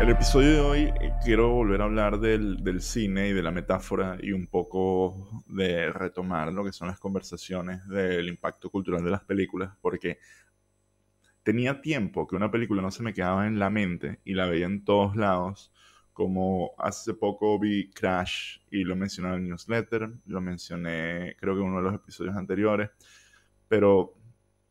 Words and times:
el 0.00 0.08
episodio 0.08 0.50
de 0.52 0.60
hoy 0.60 0.80
eh, 0.98 1.12
quiero 1.22 1.50
volver 1.50 1.82
a 1.82 1.84
hablar 1.84 2.20
del, 2.20 2.80
cine 2.80 3.28
y 3.28 3.32
de 3.34 3.42
la 3.42 3.50
metáfora 3.50 4.16
y 4.18 4.32
un 4.32 4.46
poco 4.46 5.44
de 5.46 5.92
retomar 5.92 6.50
lo 6.54 6.64
que 6.64 6.72
son 6.72 6.88
las 6.88 6.98
conversaciones 6.98 7.86
del 7.86 8.26
impacto 8.28 8.70
cultural 8.70 9.04
de 9.04 9.10
las 9.10 9.22
películas, 9.24 9.76
porque 9.82 10.18
tenía 11.42 11.82
tiempo 11.82 12.26
que 12.26 12.34
una 12.34 12.50
película 12.50 12.80
no 12.80 12.90
se 12.90 13.02
me 13.02 13.12
quedaba 13.12 13.46
en 13.46 13.58
la 13.58 13.68
mente 13.68 14.20
y 14.24 14.32
la 14.32 14.46
veía 14.46 14.64
en 14.64 14.84
todos 14.84 15.16
lados, 15.16 15.70
como 16.14 16.70
hace 16.78 17.12
poco 17.12 17.58
vi 17.58 17.90
Crash 17.90 18.60
y 18.70 18.84
lo 18.84 18.96
mencioné 18.96 19.34
en 19.34 19.34
el 19.34 19.48
newsletter, 19.50 20.10
lo 20.24 20.40
mencioné 20.40 21.36
creo 21.38 21.54
que 21.54 21.60
en 21.60 21.66
uno 21.66 21.76
de 21.76 21.84
los 21.84 21.94
episodios 21.94 22.36
anteriores, 22.36 22.88
pero 23.68 24.14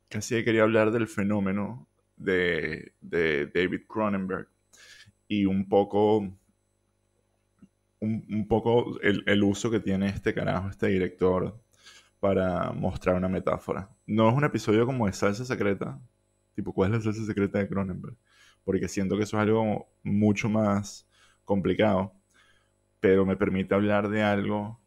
casi 0.10 0.44
quería 0.44 0.64
hablar 0.64 0.90
del 0.90 1.08
fenómeno 1.08 1.88
de 2.18 2.94
David 3.00 3.82
Cronenberg 3.88 4.48
y 5.30 5.46
un 5.46 5.70
poco, 5.70 6.28
un, 8.00 8.48
poco 8.50 9.00
el, 9.02 9.44
uso 9.44 9.72
que 9.72 9.80
tiene 9.80 10.10
este 10.10 10.34
carajo, 10.34 10.70
este 10.70 10.88
director, 10.88 11.62
para 12.20 12.72
mostrar 12.74 13.16
una 13.16 13.30
metáfora. 13.30 13.90
No 14.08 14.28
es 14.28 14.36
un 14.36 14.44
episodio 14.44 14.86
como 14.86 15.06
de 15.06 15.14
salsa 15.14 15.46
secreta, 15.46 16.02
tipo, 16.56 16.74
¿cuál 16.74 16.92
es 16.92 17.06
la 17.06 17.14
salsa 17.14 17.26
secreta 17.28 17.60
de 17.60 17.70
Cronenberg? 17.70 18.18
Porque 18.66 18.90
siento 18.90 19.16
que 19.16 19.24
eso 19.24 19.38
es 19.38 19.44
algo 19.44 19.88
mucho 20.04 20.50
más 20.50 21.08
complicado, 21.46 22.12
pero 23.00 23.26
me 23.26 23.38
permite 23.38 23.76
hablar 23.76 24.10
de 24.10 24.24
algo 24.24 24.82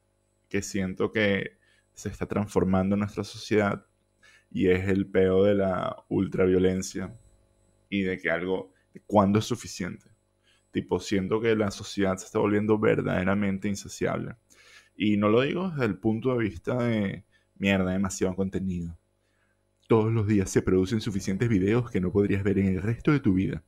que 0.48 0.60
siento 0.60 1.12
que 1.12 1.58
se 1.94 2.08
está 2.08 2.26
transformando 2.26 2.96
en 2.96 3.00
nuestra 3.00 3.22
sociedad 3.22 3.86
y 4.50 4.68
es 4.68 4.88
el 4.88 5.06
peo 5.06 5.44
de 5.44 5.54
la 5.54 6.04
ultraviolencia 6.08 7.16
y 7.88 8.02
de 8.02 8.18
que 8.18 8.30
algo, 8.30 8.72
de 8.92 9.00
cuándo 9.06 9.38
es 9.38 9.44
suficiente. 9.44 10.11
Tipo, 10.72 11.00
siento 11.00 11.40
que 11.40 11.54
la 11.54 11.70
sociedad 11.70 12.16
se 12.16 12.26
está 12.26 12.38
volviendo 12.38 12.78
verdaderamente 12.78 13.68
insaciable. 13.68 14.36
Y 14.96 15.18
no 15.18 15.28
lo 15.28 15.42
digo 15.42 15.70
desde 15.70 15.84
el 15.84 15.98
punto 15.98 16.32
de 16.32 16.38
vista 16.38 16.82
de 16.82 17.24
mierda, 17.56 17.92
demasiado 17.92 18.34
contenido. 18.34 18.98
Todos 19.86 20.10
los 20.10 20.26
días 20.26 20.50
se 20.50 20.62
producen 20.62 21.00
suficientes 21.00 21.48
videos 21.48 21.90
que 21.90 22.00
no 22.00 22.10
podrías 22.10 22.42
ver 22.42 22.58
en 22.58 22.68
el 22.68 22.82
resto 22.82 23.12
de 23.12 23.20
tu 23.20 23.34
vida. 23.34 23.62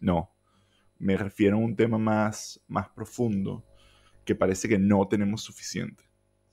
No, 0.00 0.30
me 0.98 1.16
refiero 1.16 1.56
a 1.56 1.60
un 1.60 1.74
tema 1.74 1.98
más, 1.98 2.62
más 2.68 2.88
profundo 2.90 3.64
que 4.24 4.34
parece 4.34 4.68
que 4.68 4.78
no 4.78 5.08
tenemos 5.08 5.42
suficiente. 5.42 6.04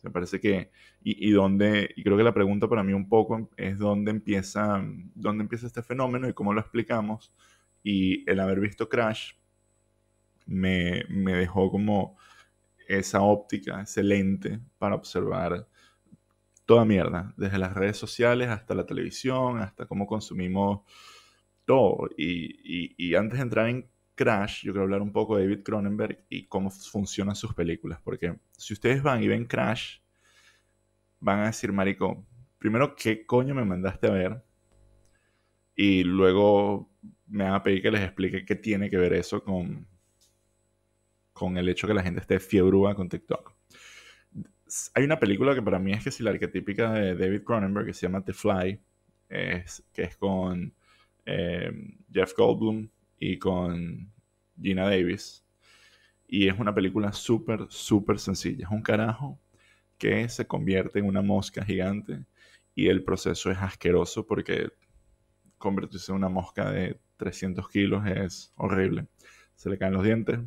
Me 0.02 0.12
parece 0.12 0.40
que, 0.40 0.72
y, 1.04 1.30
y, 1.30 1.36
y 1.36 2.04
creo 2.04 2.18
que 2.18 2.24
la 2.24 2.34
pregunta 2.34 2.70
para 2.70 2.84
mí 2.84 2.94
un 2.94 3.10
poco 3.10 3.50
es 3.58 3.78
dónde 3.78 4.12
empieza, 4.12 4.82
dónde 5.14 5.44
empieza 5.44 5.68
este 5.68 5.84
fenómeno 5.84 6.30
y 6.30 6.34
cómo 6.34 6.54
lo 6.54 6.62
explicamos. 6.62 7.34
Y 7.84 8.30
el 8.30 8.40
haber 8.40 8.62
visto 8.62 8.88
Crash 8.88 9.34
me, 10.50 11.04
dejó 11.36 11.72
como 11.72 12.18
esa 12.88 13.22
óptica, 13.22 13.82
ese 13.82 14.04
lente 14.04 14.60
para 14.78 14.96
observar 14.96 15.68
toda 16.66 16.86
mierda, 16.86 17.34
desde 17.38 17.60
las 17.60 17.74
redes 17.74 17.98
sociales 17.98 18.50
hasta 18.50 18.74
la 18.76 18.86
televisión, 18.86 19.60
hasta 19.60 19.86
cómo 19.86 20.08
consumimos 20.08 20.82
todo. 21.66 22.10
Y, 22.18 23.16
antes 23.16 23.38
de 23.38 23.44
entrar 23.44 23.70
en 23.70 23.90
Crash, 24.16 24.64
yo 24.64 24.72
quiero 24.74 24.84
hablar 24.84 25.02
un 25.02 25.12
poco 25.12 25.38
de 25.38 25.44
David 25.44 25.64
Cronenberg 25.64 26.26
y 26.30 26.48
cómo 26.48 26.72
funcionan 26.72 27.36
sus 27.36 27.54
películas, 27.54 28.00
porque 28.04 28.36
si 28.58 28.74
ustedes 28.74 29.02
van 29.02 29.24
y 29.24 29.28
ven 29.28 29.46
Crash, 29.46 30.00
van 31.20 31.40
a 31.40 31.46
decir, 31.48 31.72
Marico, 31.72 32.26
primero, 32.58 32.96
¿qué 32.96 33.26
coño 33.26 33.56
me 33.56 33.66
mandaste 33.66 34.08
a 34.08 34.12
ver? 34.12 34.44
Y 35.76 36.04
luego 36.04 36.90
me 37.28 37.44
van 37.46 37.54
a 37.54 37.64
pedir 37.64 37.82
que 37.82 37.92
les 37.92 38.02
explique 38.02 38.46
qué 38.46 38.56
tiene 38.56 38.90
que 38.90 38.98
ver 38.98 39.14
eso 39.14 39.44
con, 39.44 39.88
con 41.40 41.58
el 41.58 41.70
hecho 41.70 41.88
que 41.88 41.94
la 41.94 42.04
gente 42.04 42.20
esté 42.20 42.38
fiebrúa 42.38 42.94
con 42.96 43.08
TikTok. 43.08 43.56
Hay 44.94 45.04
una 45.06 45.18
película 45.18 45.56
que 45.56 45.62
para 45.62 45.80
mí 45.80 45.94
es 45.94 46.04
que 46.04 46.12
si 46.12 46.22
la 46.22 46.32
arquetípica 46.32 46.92
de 46.92 47.16
David 47.16 47.44
Cronenberg 47.44 47.86
que 47.86 47.94
se 47.94 48.02
llama 48.02 48.26
The 48.26 48.34
Fly, 48.34 48.80
es, 49.30 49.82
que 49.94 50.04
es 50.04 50.18
con 50.18 50.74
eh, 51.26 51.72
Jeff 52.12 52.34
Goldblum 52.36 52.90
y 53.18 53.40
con 53.40 54.12
Gina 54.62 54.84
Davis. 54.84 55.46
Y 56.28 56.50
es 56.50 56.60
una 56.60 56.76
película 56.76 57.14
súper, 57.14 57.68
súper 57.70 58.20
sencilla. 58.20 58.66
Es 58.66 58.72
un 58.72 58.82
carajo 58.82 59.40
que 59.98 60.28
se 60.28 60.46
convierte 60.46 61.00
en 61.00 61.06
una 61.06 61.22
mosca 61.22 61.64
gigante 61.64 62.26
y 62.76 62.90
el 62.90 63.04
proceso 63.04 63.50
es 63.50 63.60
asqueroso 63.60 64.28
porque 64.28 64.72
convertirse 65.58 66.12
en 66.12 66.18
una 66.18 66.30
mosca 66.30 66.70
de 66.70 67.00
300 67.16 67.70
kilos 67.70 68.06
es 68.08 68.52
horrible. 68.58 69.08
Se 69.56 69.70
le 69.70 69.78
caen 69.78 69.94
los 69.94 70.04
dientes, 70.04 70.40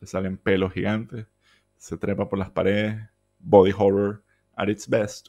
le 0.00 0.06
salen 0.06 0.36
pelos 0.36 0.72
gigantes, 0.72 1.26
se 1.76 1.96
trepa 1.96 2.28
por 2.28 2.38
las 2.38 2.50
paredes, 2.50 3.08
body 3.38 3.72
horror 3.76 4.22
at 4.56 4.68
its 4.68 4.88
best. 4.88 5.28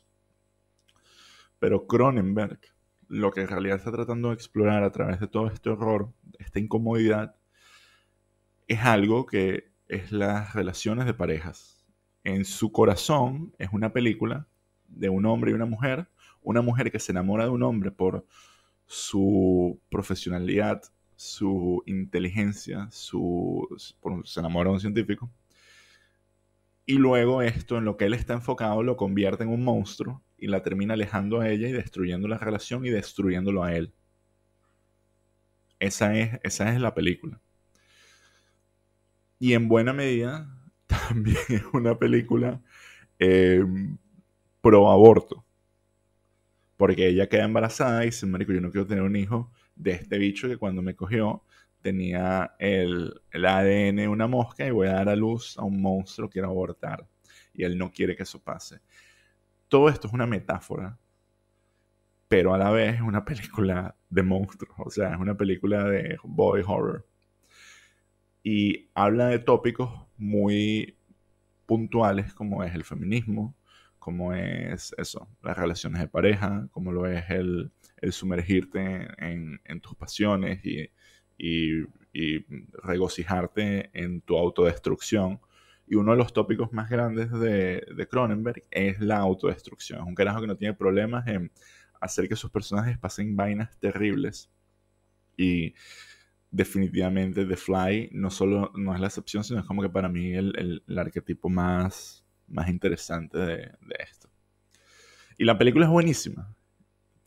Pero 1.59 1.87
Cronenberg, 1.87 2.59
lo 3.07 3.31
que 3.31 3.41
en 3.41 3.47
realidad 3.47 3.77
está 3.77 3.91
tratando 3.91 4.29
de 4.29 4.35
explorar 4.35 4.83
a 4.83 4.91
través 4.91 5.19
de 5.19 5.27
todo 5.27 5.47
este 5.47 5.69
horror, 5.69 6.13
esta 6.37 6.59
incomodidad, 6.59 7.35
es 8.67 8.79
algo 8.81 9.25
que 9.25 9.71
es 9.87 10.11
las 10.11 10.53
relaciones 10.53 11.05
de 11.05 11.13
parejas. 11.13 11.85
En 12.23 12.45
su 12.45 12.71
corazón 12.71 13.53
es 13.57 13.69
una 13.71 13.91
película 13.91 14.47
de 14.87 15.09
un 15.09 15.25
hombre 15.25 15.51
y 15.51 15.53
una 15.53 15.65
mujer, 15.65 16.07
una 16.41 16.61
mujer 16.61 16.91
que 16.91 16.99
se 16.99 17.11
enamora 17.11 17.45
de 17.45 17.49
un 17.49 17.63
hombre 17.63 17.91
por 17.91 18.25
su 18.85 19.79
profesionalidad, 19.89 20.83
su 21.19 21.83
inteligencia, 21.85 22.87
su, 22.91 23.67
se 24.23 24.39
enamora 24.39 24.69
de 24.69 24.75
un 24.75 24.79
científico. 24.79 25.29
Y 26.85 26.93
luego 26.93 27.41
esto, 27.41 27.77
en 27.77 27.83
lo 27.83 27.97
que 27.97 28.05
él 28.05 28.13
está 28.13 28.31
enfocado, 28.35 28.83
lo 28.83 28.95
convierte 28.95 29.43
en 29.43 29.49
un 29.49 29.61
monstruo 29.61 30.23
y 30.37 30.47
la 30.47 30.63
termina 30.63 30.93
alejando 30.93 31.41
a 31.41 31.49
ella 31.49 31.67
y 31.67 31.73
destruyendo 31.73 32.29
la 32.29 32.37
relación 32.37 32.85
y 32.85 32.89
destruyéndolo 32.89 33.65
a 33.65 33.75
él. 33.75 33.91
Esa 35.79 36.15
es, 36.15 36.39
esa 36.43 36.73
es 36.73 36.79
la 36.79 36.95
película. 36.95 37.41
Y 39.39 39.55
en 39.55 39.67
buena 39.67 39.91
medida 39.91 40.57
también 40.87 41.35
es 41.49 41.63
una 41.73 41.99
película 41.99 42.61
eh, 43.19 43.65
pro 44.61 44.89
aborto. 44.89 45.43
Porque 46.77 47.09
ella 47.09 47.27
queda 47.27 47.43
embarazada 47.43 48.03
y 48.03 48.05
dice, 48.05 48.25
marico, 48.25 48.53
yo 48.53 48.61
no 48.61 48.71
quiero 48.71 48.87
tener 48.87 49.03
un 49.03 49.17
hijo 49.17 49.51
de 49.79 49.91
este 49.91 50.17
bicho 50.17 50.47
que 50.47 50.57
cuando 50.57 50.81
me 50.81 50.95
cogió 50.95 51.43
tenía 51.81 52.55
el, 52.59 53.21
el 53.31 53.45
ADN 53.45 53.95
de 53.95 54.07
una 54.09 54.27
mosca 54.27 54.67
y 54.67 54.71
voy 54.71 54.87
a 54.87 54.93
dar 54.93 55.09
a 55.09 55.15
luz 55.15 55.57
a 55.57 55.63
un 55.63 55.81
monstruo 55.81 56.27
que 56.27 56.33
quiero 56.33 56.49
abortar. 56.49 57.07
Y 57.53 57.63
él 57.63 57.77
no 57.77 57.91
quiere 57.91 58.15
que 58.15 58.23
eso 58.23 58.43
pase. 58.43 58.81
Todo 59.69 59.89
esto 59.89 60.07
es 60.07 60.13
una 60.13 60.27
metáfora, 60.27 60.99
pero 62.27 62.53
a 62.53 62.57
la 62.57 62.69
vez 62.71 62.95
es 62.95 63.01
una 63.01 63.23
película 63.25 63.95
de 64.09 64.23
monstruos, 64.23 64.75
o 64.77 64.89
sea, 64.89 65.13
es 65.13 65.19
una 65.19 65.37
película 65.37 65.85
de 65.85 66.17
boy 66.23 66.61
horror. 66.65 67.07
Y 68.43 68.89
habla 68.93 69.27
de 69.27 69.39
tópicos 69.39 70.07
muy 70.17 70.97
puntuales 71.65 72.33
como 72.33 72.63
es 72.63 72.75
el 72.75 72.83
feminismo, 72.83 73.55
como 73.99 74.33
es 74.33 74.93
eso, 74.97 75.29
las 75.41 75.57
relaciones 75.57 76.01
de 76.01 76.07
pareja, 76.07 76.67
como 76.71 76.91
lo 76.91 77.07
es 77.07 77.29
el, 77.29 77.71
el 78.01 78.13
sumergirte 78.13 79.07
en, 79.17 79.81
tus 79.81 79.95
pasiones 79.95 80.61
y, 80.65 80.89
regocijarte 82.83 83.89
en 83.93 84.21
tu 84.21 84.37
autodestrucción. 84.37 85.39
Y 85.87 85.95
uno 85.95 86.11
de 86.11 86.17
los 86.17 86.33
tópicos 86.33 86.71
más 86.71 86.89
grandes 86.89 87.31
de, 87.31 88.07
Cronenberg 88.09 88.63
es 88.71 88.99
la 88.99 89.17
autodestrucción. 89.17 90.01
Es 90.01 90.05
un 90.05 90.15
carajo 90.15 90.41
que 90.41 90.47
no 90.47 90.57
tiene 90.57 90.73
problemas 90.73 91.27
en 91.27 91.51
hacer 91.99 92.29
que 92.29 92.35
sus 92.35 92.51
personajes 92.51 92.97
pasen 92.97 93.35
vainas 93.35 93.77
terribles. 93.79 94.49
Y 95.37 95.73
definitivamente 96.51 97.45
The 97.45 97.55
Fly 97.55 98.09
no 98.13 98.29
solo 98.29 98.71
no 98.75 98.93
es 98.93 98.99
la 98.99 99.07
excepción, 99.07 99.43
sino 99.43 99.59
es 99.59 99.65
como 99.65 99.81
que 99.81 99.89
para 99.89 100.09
mí 100.09 100.33
el, 100.33 100.81
el, 100.87 100.99
arquetipo 100.99 101.49
más, 101.49 102.25
más 102.47 102.69
interesante 102.69 103.37
de 103.37 103.95
esto. 103.99 104.29
Y 105.37 105.45
la 105.45 105.57
película 105.57 105.85
es 105.85 105.91
buenísima. 105.91 106.53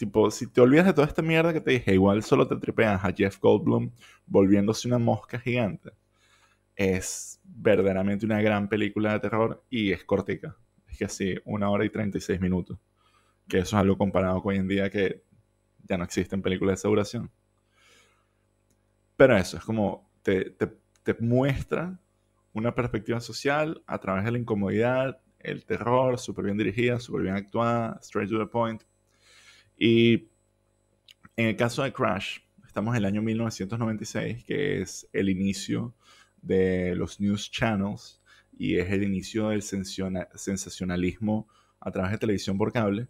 Tipo, 0.02 0.32
si 0.32 0.49
te 0.49 0.60
olvidas 0.60 0.87
de 0.87 0.94
toda 0.94 1.06
esta 1.06 1.22
mierda 1.22 1.52
que 1.52 1.60
te 1.60 1.70
dije, 1.70 1.94
igual 1.94 2.25
solo 2.25 2.49
te 2.49 2.56
tripeas 2.56 3.04
a 3.04 3.12
Jeff 3.12 3.38
Goldblum 3.38 3.93
volviéndose 4.26 4.88
una 4.88 4.99
mosca 4.99 5.38
gigante. 5.38 5.93
Es 6.75 7.40
verdaderamente 7.44 8.26
una 8.26 8.43
gran 8.43 8.69
película 8.69 9.12
de 9.12 9.20
terror 9.20 9.64
y 9.70 9.93
es 9.93 10.02
cortica. 10.02 10.56
Es 10.88 10.99
que 10.99 11.04
así, 11.04 11.37
una 11.44 11.70
hora 11.70 11.84
y 11.84 11.90
36 11.90 12.40
minutos. 12.40 12.81
Que 13.49 13.58
eso 13.58 13.76
es 13.76 13.81
algo 13.81 13.96
comparado 13.96 14.43
con 14.43 14.54
hoy 14.54 14.58
en 14.58 14.66
día 14.66 14.90
que 14.90 15.22
ya 15.84 15.96
no 15.96 16.02
existen 16.02 16.43
películas 16.43 16.72
de 16.72 16.81
esa 16.81 16.88
duración. 16.88 17.31
Pero 19.16 19.37
eso, 19.37 19.56
es 19.56 19.62
como 19.62 20.10
te, 20.22 20.50
te, 20.50 20.66
te 21.05 21.14
muestra 21.20 21.96
una 22.52 22.75
perspectiva 22.75 23.20
social 23.20 23.84
a 23.87 24.00
través 24.00 24.25
de 24.25 24.32
la 24.32 24.38
incomodidad, 24.38 25.20
el 25.38 25.64
terror, 25.64 26.19
súper 26.19 26.46
bien 26.46 26.58
dirigida, 26.58 26.98
súper 26.98 27.22
bien 27.22 27.37
actuada, 27.37 28.00
straight 28.02 28.28
to 28.28 28.40
the 28.40 28.46
point. 28.46 28.82
Y 29.84 30.29
en 31.37 31.49
el 31.49 31.56
caso 31.56 31.82
de 31.82 31.93
Crash, 31.93 32.38
estamos 32.64 32.94
en 32.94 32.99
el 32.99 33.05
año 33.05 33.20
1996, 33.20 34.44
que 34.44 34.81
es 34.81 35.08
el 35.12 35.29
inicio 35.29 35.96
de 36.40 36.94
los 36.94 37.19
news 37.19 37.50
channels 37.50 38.23
y 38.56 38.76
es 38.76 38.93
el 38.93 39.02
inicio 39.02 39.49
del 39.49 39.62
sensacionalismo 39.62 41.49
a 41.81 41.90
través 41.90 42.12
de 42.12 42.19
televisión 42.19 42.56
por 42.56 42.73
cable. 42.73 43.08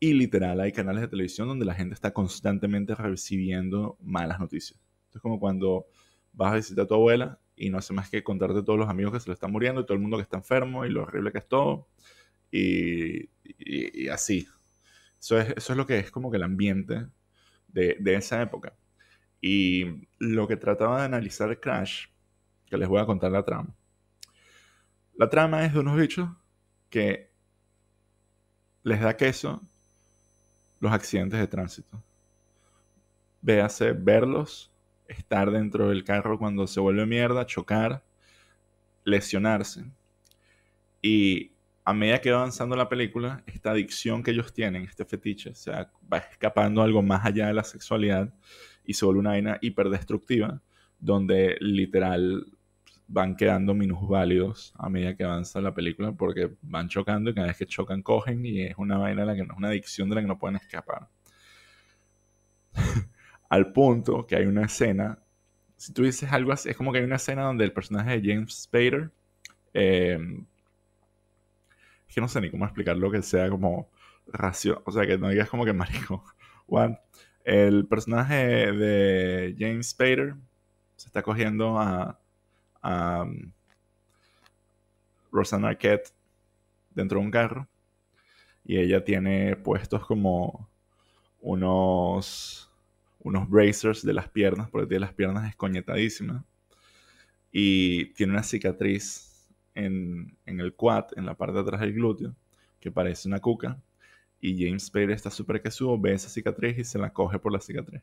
Y 0.00 0.12
literal, 0.12 0.60
hay 0.60 0.70
canales 0.70 1.00
de 1.00 1.08
televisión 1.08 1.48
donde 1.48 1.64
la 1.64 1.74
gente 1.74 1.94
está 1.94 2.12
constantemente 2.12 2.94
recibiendo 2.94 3.96
malas 4.02 4.38
noticias. 4.38 4.78
Es 5.14 5.20
como 5.22 5.40
cuando 5.40 5.86
vas 6.34 6.52
a 6.52 6.56
visitar 6.56 6.84
a 6.84 6.88
tu 6.88 6.92
abuela 6.92 7.40
y 7.56 7.70
no 7.70 7.78
hace 7.78 7.94
más 7.94 8.10
que 8.10 8.22
contarte 8.22 8.62
todos 8.62 8.78
los 8.78 8.90
amigos 8.90 9.14
que 9.14 9.20
se 9.20 9.30
le 9.30 9.32
están 9.32 9.50
muriendo 9.50 9.80
y 9.80 9.86
todo 9.86 9.94
el 9.94 10.02
mundo 10.02 10.18
que 10.18 10.24
está 10.24 10.36
enfermo 10.36 10.84
y 10.84 10.90
lo 10.90 11.04
horrible 11.04 11.32
que 11.32 11.38
es 11.38 11.48
todo. 11.48 11.88
Y, 12.50 13.30
y, 13.44 14.08
así. 14.08 14.46
Eso 15.22 15.38
es, 15.38 15.54
eso 15.56 15.72
es 15.72 15.76
lo 15.76 15.86
que 15.86 16.00
es 16.00 16.10
como 16.10 16.32
que 16.32 16.36
el 16.36 16.42
ambiente 16.42 17.06
de, 17.68 17.96
de 18.00 18.14
esa 18.16 18.42
época. 18.42 18.74
Y 19.40 20.08
lo 20.18 20.48
que 20.48 20.56
trataba 20.56 20.98
de 20.98 21.04
analizar 21.04 21.60
Crash, 21.60 22.06
que 22.66 22.76
les 22.76 22.88
voy 22.88 23.00
a 23.00 23.06
contar 23.06 23.30
la 23.30 23.44
trama. 23.44 23.72
La 25.14 25.30
trama 25.30 25.64
es 25.64 25.72
de 25.72 25.78
unos 25.78 25.96
bichos 25.96 26.28
que 26.90 27.30
les 28.82 29.00
da 29.00 29.16
queso 29.16 29.60
los 30.80 30.92
accidentes 30.92 31.38
de 31.38 31.46
tránsito. 31.46 32.02
Véase 33.42 33.92
verlos, 33.92 34.72
estar 35.06 35.52
dentro 35.52 35.88
del 35.88 36.02
carro 36.02 36.36
cuando 36.36 36.66
se 36.66 36.80
vuelve 36.80 37.06
mierda, 37.06 37.46
chocar, 37.46 38.02
lesionarse. 39.04 39.84
Y 41.00 41.52
a 41.84 41.92
medida 41.92 42.20
que 42.20 42.30
va 42.30 42.38
avanzando 42.38 42.76
la 42.76 42.88
película, 42.88 43.42
esta 43.46 43.72
adicción 43.72 44.22
que 44.22 44.30
ellos 44.30 44.52
tienen, 44.52 44.84
este 44.84 45.04
fetiche, 45.04 45.50
o 45.50 45.54
sea, 45.54 45.90
va 46.12 46.18
escapando 46.18 46.82
algo 46.82 47.02
más 47.02 47.24
allá 47.24 47.48
de 47.48 47.54
la 47.54 47.64
sexualidad 47.64 48.32
y 48.84 48.94
se 48.94 49.04
vuelve 49.04 49.20
una 49.20 49.30
vaina 49.30 49.58
hiperdestructiva, 49.60 50.62
donde 50.98 51.56
literal 51.60 52.46
van 53.08 53.36
quedando 53.36 53.74
minusválidos 53.74 54.72
a 54.78 54.88
medida 54.88 55.16
que 55.16 55.24
avanza 55.24 55.60
la 55.60 55.74
película 55.74 56.12
porque 56.12 56.52
van 56.62 56.88
chocando 56.88 57.30
y 57.30 57.34
cada 57.34 57.48
vez 57.48 57.56
que 57.56 57.66
chocan 57.66 58.02
cogen 58.02 58.46
y 58.46 58.62
es 58.62 58.74
una 58.78 58.96
vaina 58.96 59.24
la 59.24 59.34
que 59.34 59.44
no 59.44 59.52
es 59.52 59.58
una 59.58 59.68
adicción 59.68 60.08
de 60.08 60.14
la 60.14 60.20
que 60.22 60.28
no 60.28 60.38
pueden 60.38 60.56
escapar. 60.56 61.08
Al 63.50 63.72
punto 63.72 64.26
que 64.26 64.36
hay 64.36 64.46
una 64.46 64.64
escena, 64.64 65.18
si 65.76 65.92
tú 65.92 66.04
dices 66.04 66.32
algo 66.32 66.52
así, 66.52 66.70
es 66.70 66.76
como 66.76 66.92
que 66.92 66.98
hay 66.98 67.04
una 67.04 67.16
escena 67.16 67.42
donde 67.42 67.64
el 67.64 67.72
personaje 67.72 68.20
de 68.20 68.34
James 68.34 68.62
Spader, 68.62 69.10
eh, 69.74 70.18
que 72.14 72.20
no 72.20 72.28
sé 72.28 72.40
ni 72.40 72.50
cómo 72.50 72.64
explicarlo 72.64 73.10
que 73.10 73.22
sea 73.22 73.48
como 73.50 73.88
racio, 74.26 74.82
o 74.86 74.92
sea, 74.92 75.06
que 75.06 75.18
no 75.18 75.28
digas 75.28 75.48
como 75.48 75.64
que 75.64 75.72
marico. 75.72 76.24
El 77.44 77.86
personaje 77.88 78.72
de 78.72 79.54
James 79.58 79.90
Spader 79.90 80.36
se 80.96 81.08
está 81.08 81.22
cogiendo 81.22 81.78
a 81.78 82.18
a 82.82 83.22
um, 83.22 83.52
Rosanna 85.30 85.68
Arquette 85.68 86.12
dentro 86.90 87.18
de 87.18 87.24
un 87.24 87.30
carro 87.30 87.68
y 88.64 88.78
ella 88.78 89.04
tiene 89.04 89.56
puestos 89.56 90.04
como 90.04 90.68
unos 91.40 92.70
unos 93.20 93.48
bracers 93.48 94.04
de 94.04 94.12
las 94.12 94.28
piernas 94.28 94.68
porque 94.68 94.88
tiene 94.88 95.06
las 95.06 95.14
piernas 95.14 95.48
escoñetadísimas 95.48 96.44
y 97.52 98.06
tiene 98.14 98.32
una 98.32 98.42
cicatriz 98.42 99.31
en, 99.74 100.36
el 100.46 100.74
quad, 100.74 101.06
en 101.16 101.26
la 101.26 101.34
parte 101.34 101.54
de 101.54 101.60
atrás 101.60 101.80
del 101.80 101.94
glúteo, 101.94 102.34
que 102.80 102.90
parece 102.90 103.28
una 103.28 103.40
cuca. 103.40 103.80
Y 104.40 104.64
James 104.64 104.86
Spader 104.86 105.12
está 105.12 105.30
súper 105.30 105.62
quesudo, 105.62 105.98
ve 105.98 106.14
esa 106.14 106.28
cicatriz 106.28 106.78
y 106.78 106.84
se 106.84 106.98
la 106.98 107.12
coge 107.12 107.38
por 107.38 107.52
la 107.52 107.60
cicatriz. 107.60 108.02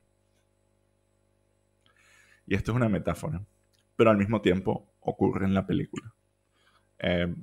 Y 2.48 2.56
esto 2.56 2.72
es 2.72 2.76
una 2.76 2.90
metáfora 2.90 3.44
pero 4.00 4.12
al 4.12 4.18
mismo 4.18 4.40
tiempo 4.40 4.94
ocurre 5.02 5.46
en 5.46 5.54
la 5.54 5.68
película. 5.68 6.14
Em, 7.00 7.36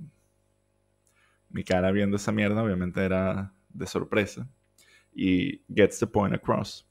mi 1.50 1.62
cara 1.64 1.90
viendo 1.90 2.16
esa 2.16 2.32
mierda 2.32 2.62
obviamente 2.62 3.04
era 3.04 3.52
de 3.68 3.86
sorpresa 3.86 4.48
y 5.14 5.60
gets 5.68 5.98
the 5.98 6.06
point 6.06 6.34
across. 6.34 6.88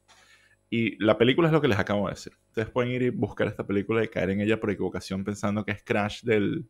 Y 0.69 1.03
la 1.03 1.17
película 1.17 1.47
es 1.47 1.51
lo 1.51 1.61
que 1.61 1.67
les 1.67 1.79
acabo 1.79 2.05
de 2.05 2.13
decir. 2.13 2.33
Ustedes 2.49 2.69
pueden 2.69 2.91
ir 2.91 3.01
y 3.01 3.09
buscar 3.09 3.47
esta 3.47 3.65
película 3.65 4.03
y 4.03 4.07
caer 4.07 4.29
en 4.29 4.41
ella 4.41 4.59
por 4.59 4.69
equivocación 4.69 5.23
pensando 5.23 5.65
que 5.65 5.71
es 5.71 5.81
Crash 5.81 6.21
del 6.21 6.69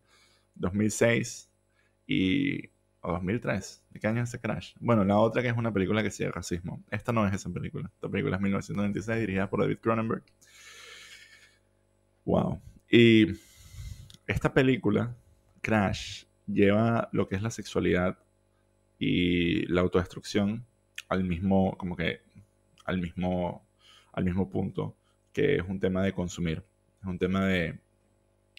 2006 0.56 1.50
y... 2.08 2.70
o 3.02 3.12
2003. 3.12 3.84
¿De 3.92 4.00
qué 4.00 4.08
año 4.08 4.24
es 4.24 4.30
ese 4.30 4.40
Crash? 4.40 4.74
Bueno, 4.80 5.04
la 5.04 5.18
otra 5.18 5.42
que 5.42 5.50
es 5.50 5.58
una 5.58 5.72
película 5.72 6.04
que 6.04 6.12
sigue 6.12 6.32
racismo. 6.32 6.84
Esta 6.90 7.12
no 7.12 7.28
es 7.28 7.34
esa 7.34 7.50
película. 7.52 7.92
Esta 7.94 8.10
película 8.10 8.36
es 8.36 8.42
1996 8.42 9.20
dirigida 9.20 9.50
por 9.50 9.62
David 9.62 9.78
Cronenberg. 9.80 10.24
Wow. 12.26 12.60
Y 12.90 13.28
esta 14.28 14.54
película, 14.54 15.16
Crash, 15.62 16.26
lleva 16.48 17.10
lo 17.12 17.28
que 17.28 17.36
es 17.36 17.42
la 17.42 17.52
sexualidad 17.52 18.18
y 18.98 19.66
la 19.68 19.82
autodestrucción 19.82 20.66
al 21.10 21.24
mismo, 21.24 21.78
como 21.78 21.96
que, 21.96 22.22
al 22.86 23.00
mismo, 23.00 23.68
al 24.14 24.26
mismo 24.26 24.50
punto, 24.50 24.98
que 25.34 25.58
es 25.58 25.64
un 25.68 25.80
tema 25.80 26.04
de 26.04 26.14
consumir. 26.14 26.64
Es 27.02 27.08
un 27.08 27.20
tema 27.20 27.46
de, 27.46 27.80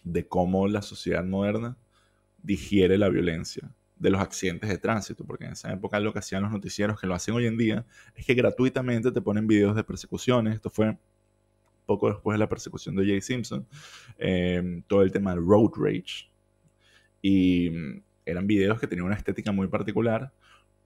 de 0.03 0.27
cómo 0.27 0.67
la 0.67 0.81
sociedad 0.81 1.23
moderna 1.23 1.77
digiere 2.47 2.97
la 2.97 3.09
violencia 3.09 3.69
de 3.97 4.09
los 4.09 4.21
accidentes 4.21 4.69
de 4.69 4.77
tránsito, 4.77 5.25
porque 5.25 5.45
en 5.45 5.51
esa 5.51 5.71
época 5.73 5.99
lo 5.99 6.13
que 6.13 6.19
hacían 6.19 6.43
los 6.43 6.51
noticieros, 6.51 6.99
que 6.99 7.07
lo 7.07 7.13
hacen 7.13 7.33
hoy 7.33 7.45
en 7.45 7.57
día, 7.57 7.85
es 8.15 8.25
que 8.25 8.33
gratuitamente 8.33 9.11
te 9.11 9.21
ponen 9.21 9.47
videos 9.47 9.75
de 9.75 9.83
persecuciones. 9.83 10.55
Esto 10.55 10.69
fue 10.69 10.97
poco 11.85 12.09
después 12.09 12.35
de 12.35 12.39
la 12.39 12.49
persecución 12.49 12.95
de 12.95 13.05
Jay 13.05 13.21
Simpson, 13.21 13.67
eh, 14.17 14.81
todo 14.87 15.01
el 15.01 15.11
tema 15.11 15.31
del 15.31 15.45
road 15.45 15.71
rage. 15.75 16.29
Y 17.21 17.69
mm, 17.69 18.01
eran 18.25 18.47
videos 18.47 18.79
que 18.79 18.87
tenían 18.87 19.07
una 19.07 19.15
estética 19.15 19.51
muy 19.51 19.67
particular 19.67 20.31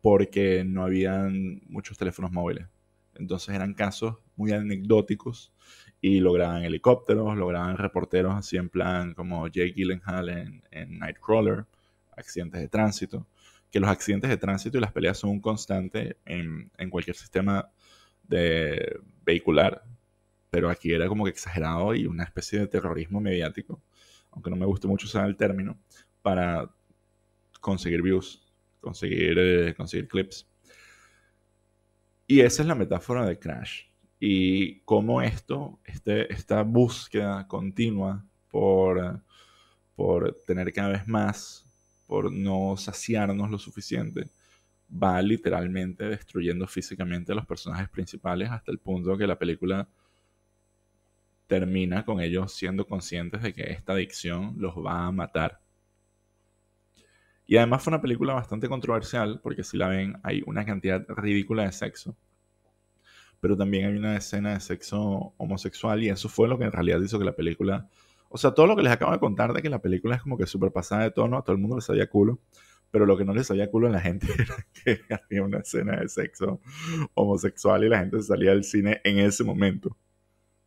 porque 0.01 0.63
no 0.63 0.83
habían 0.83 1.61
muchos 1.67 1.97
teléfonos 1.97 2.31
móviles. 2.31 2.67
Entonces 3.15 3.53
eran 3.53 3.73
casos 3.73 4.15
muy 4.35 4.51
anecdóticos 4.51 5.53
y 6.01 6.19
lograban 6.19 6.63
helicópteros, 6.63 7.37
lograban 7.37 7.77
reporteros 7.77 8.35
así 8.35 8.57
en 8.57 8.69
plan 8.69 9.13
como 9.13 9.47
Jake 9.47 9.73
Gyllenhaal 9.73 10.29
en, 10.71 10.99
Nightcrawler, 10.99 11.65
accidentes 12.17 12.59
de 12.61 12.67
tránsito, 12.67 13.27
que 13.71 13.79
los 13.79 13.89
accidentes 13.89 14.29
de 14.29 14.37
tránsito 14.37 14.77
y 14.77 14.81
las 14.81 14.91
peleas 14.91 15.19
son 15.19 15.29
un 15.29 15.41
constante 15.41 16.17
en, 16.25 16.71
en 16.77 16.89
cualquier 16.89 17.15
sistema 17.15 17.69
de 18.23 18.99
vehicular 19.23 19.83
pero 20.51 20.69
aquí 20.69 20.93
era 20.93 21.07
como 21.07 21.23
que 21.23 21.31
exagerado 21.31 21.95
y 21.95 22.05
una 22.05 22.25
especie 22.25 22.59
de 22.59 22.67
terrorismo 22.67 23.21
mediático, 23.21 23.81
aunque 24.31 24.49
no 24.51 24.57
me 24.57 24.65
guste 24.65 24.85
mucho 24.85 25.07
usar 25.07 25.25
el 25.25 25.37
término, 25.37 25.79
para 26.21 26.69
conseguir 27.61 28.01
views, 28.01 28.43
conseguir, 28.81 29.39
eh, 29.39 29.73
conseguir 29.75 30.09
clips. 30.09 30.45
Y 32.27 32.41
esa 32.41 32.61
es 32.63 32.67
la 32.67 32.75
metáfora 32.75 33.25
de 33.25 33.39
Crash. 33.39 33.85
Y 34.23 34.81
cómo 34.81 35.23
esto, 35.23 35.79
este, 35.83 36.31
esta 36.31 36.61
búsqueda 36.61 37.47
continua 37.47 38.23
por, 38.51 39.19
por 39.95 40.37
tener 40.45 40.71
cada 40.71 40.89
vez 40.89 41.07
más, 41.07 41.65
por 42.05 42.31
no 42.31 42.77
saciarnos 42.77 43.49
lo 43.49 43.57
suficiente, 43.57 44.29
va 44.91 45.19
literalmente 45.23 46.05
destruyendo 46.07 46.67
físicamente 46.67 47.31
a 47.31 47.35
los 47.35 47.47
personajes 47.47 47.89
principales 47.89 48.51
hasta 48.51 48.71
el 48.71 48.77
punto 48.77 49.17
que 49.17 49.25
la 49.25 49.39
película 49.39 49.87
termina 51.47 52.05
con 52.05 52.21
ellos 52.21 52.53
siendo 52.53 52.85
conscientes 52.85 53.41
de 53.41 53.53
que 53.53 53.71
esta 53.71 53.93
adicción 53.93 54.53
los 54.59 54.75
va 54.75 55.07
a 55.07 55.11
matar. 55.11 55.59
Y 57.47 57.57
además 57.57 57.83
fue 57.83 57.89
una 57.89 58.01
película 58.03 58.35
bastante 58.35 58.69
controversial, 58.69 59.39
porque 59.41 59.63
si 59.63 59.77
la 59.77 59.87
ven 59.87 60.19
hay 60.21 60.43
una 60.45 60.63
cantidad 60.63 61.03
ridícula 61.09 61.63
de 61.63 61.71
sexo. 61.71 62.15
Pero 63.41 63.57
también 63.57 63.87
hay 63.87 63.97
una 63.97 64.15
escena 64.15 64.53
de 64.53 64.61
sexo 64.61 65.33
homosexual 65.37 66.01
y 66.01 66.09
eso 66.09 66.29
fue 66.29 66.47
lo 66.47 66.57
que 66.57 66.63
en 66.65 66.71
realidad 66.71 67.01
hizo 67.01 67.19
que 67.19 67.25
la 67.25 67.35
película... 67.35 67.89
O 68.29 68.37
sea, 68.37 68.51
todo 68.51 68.65
lo 68.67 68.77
que 68.77 68.83
les 68.83 68.93
acabo 68.93 69.11
de 69.11 69.19
contar 69.19 69.51
de 69.51 69.61
que 69.61 69.69
la 69.69 69.81
película 69.81 70.15
es 70.15 70.21
como 70.21 70.37
que 70.37 70.47
súper 70.47 70.71
pasada 70.71 71.03
de 71.03 71.11
tono, 71.11 71.37
a 71.37 71.43
todo 71.43 71.53
el 71.53 71.61
mundo 71.61 71.75
le 71.75 71.81
sabía 71.81 72.07
culo. 72.07 72.39
Pero 72.91 73.05
lo 73.05 73.17
que 73.17 73.25
no 73.25 73.33
le 73.33 73.43
sabía 73.43 73.69
culo 73.69 73.87
a 73.87 73.89
la 73.89 73.99
gente 73.99 74.27
era 74.37 74.55
que 74.73 75.01
había 75.13 75.43
una 75.43 75.59
escena 75.59 75.99
de 75.99 76.07
sexo 76.07 76.61
homosexual 77.13 77.83
y 77.83 77.89
la 77.89 77.99
gente 77.99 78.21
salía 78.21 78.51
del 78.51 78.63
cine 78.63 79.01
en 79.03 79.19
ese 79.19 79.43
momento. 79.43 79.97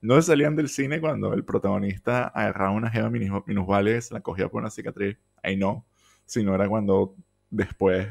No 0.05 0.21
salían 0.21 0.55
del 0.55 0.69
cine 0.69 1.01
cuando 1.01 1.33
el 1.33 1.47
protagonista 1.47 2.27
agarraba 2.27 2.73
una 2.73 2.91
jeva 2.91 3.09
minusvales, 3.09 4.13
la 4.13 4.21
cogía 4.21 4.51
por 4.51 4.61
una 4.61 4.71
cicatriz. 4.71 5.17
Ahí 5.43 5.57
no. 5.57 5.87
Sino 6.27 6.55
era 6.55 6.69
cuando 6.69 7.17
después 7.49 8.09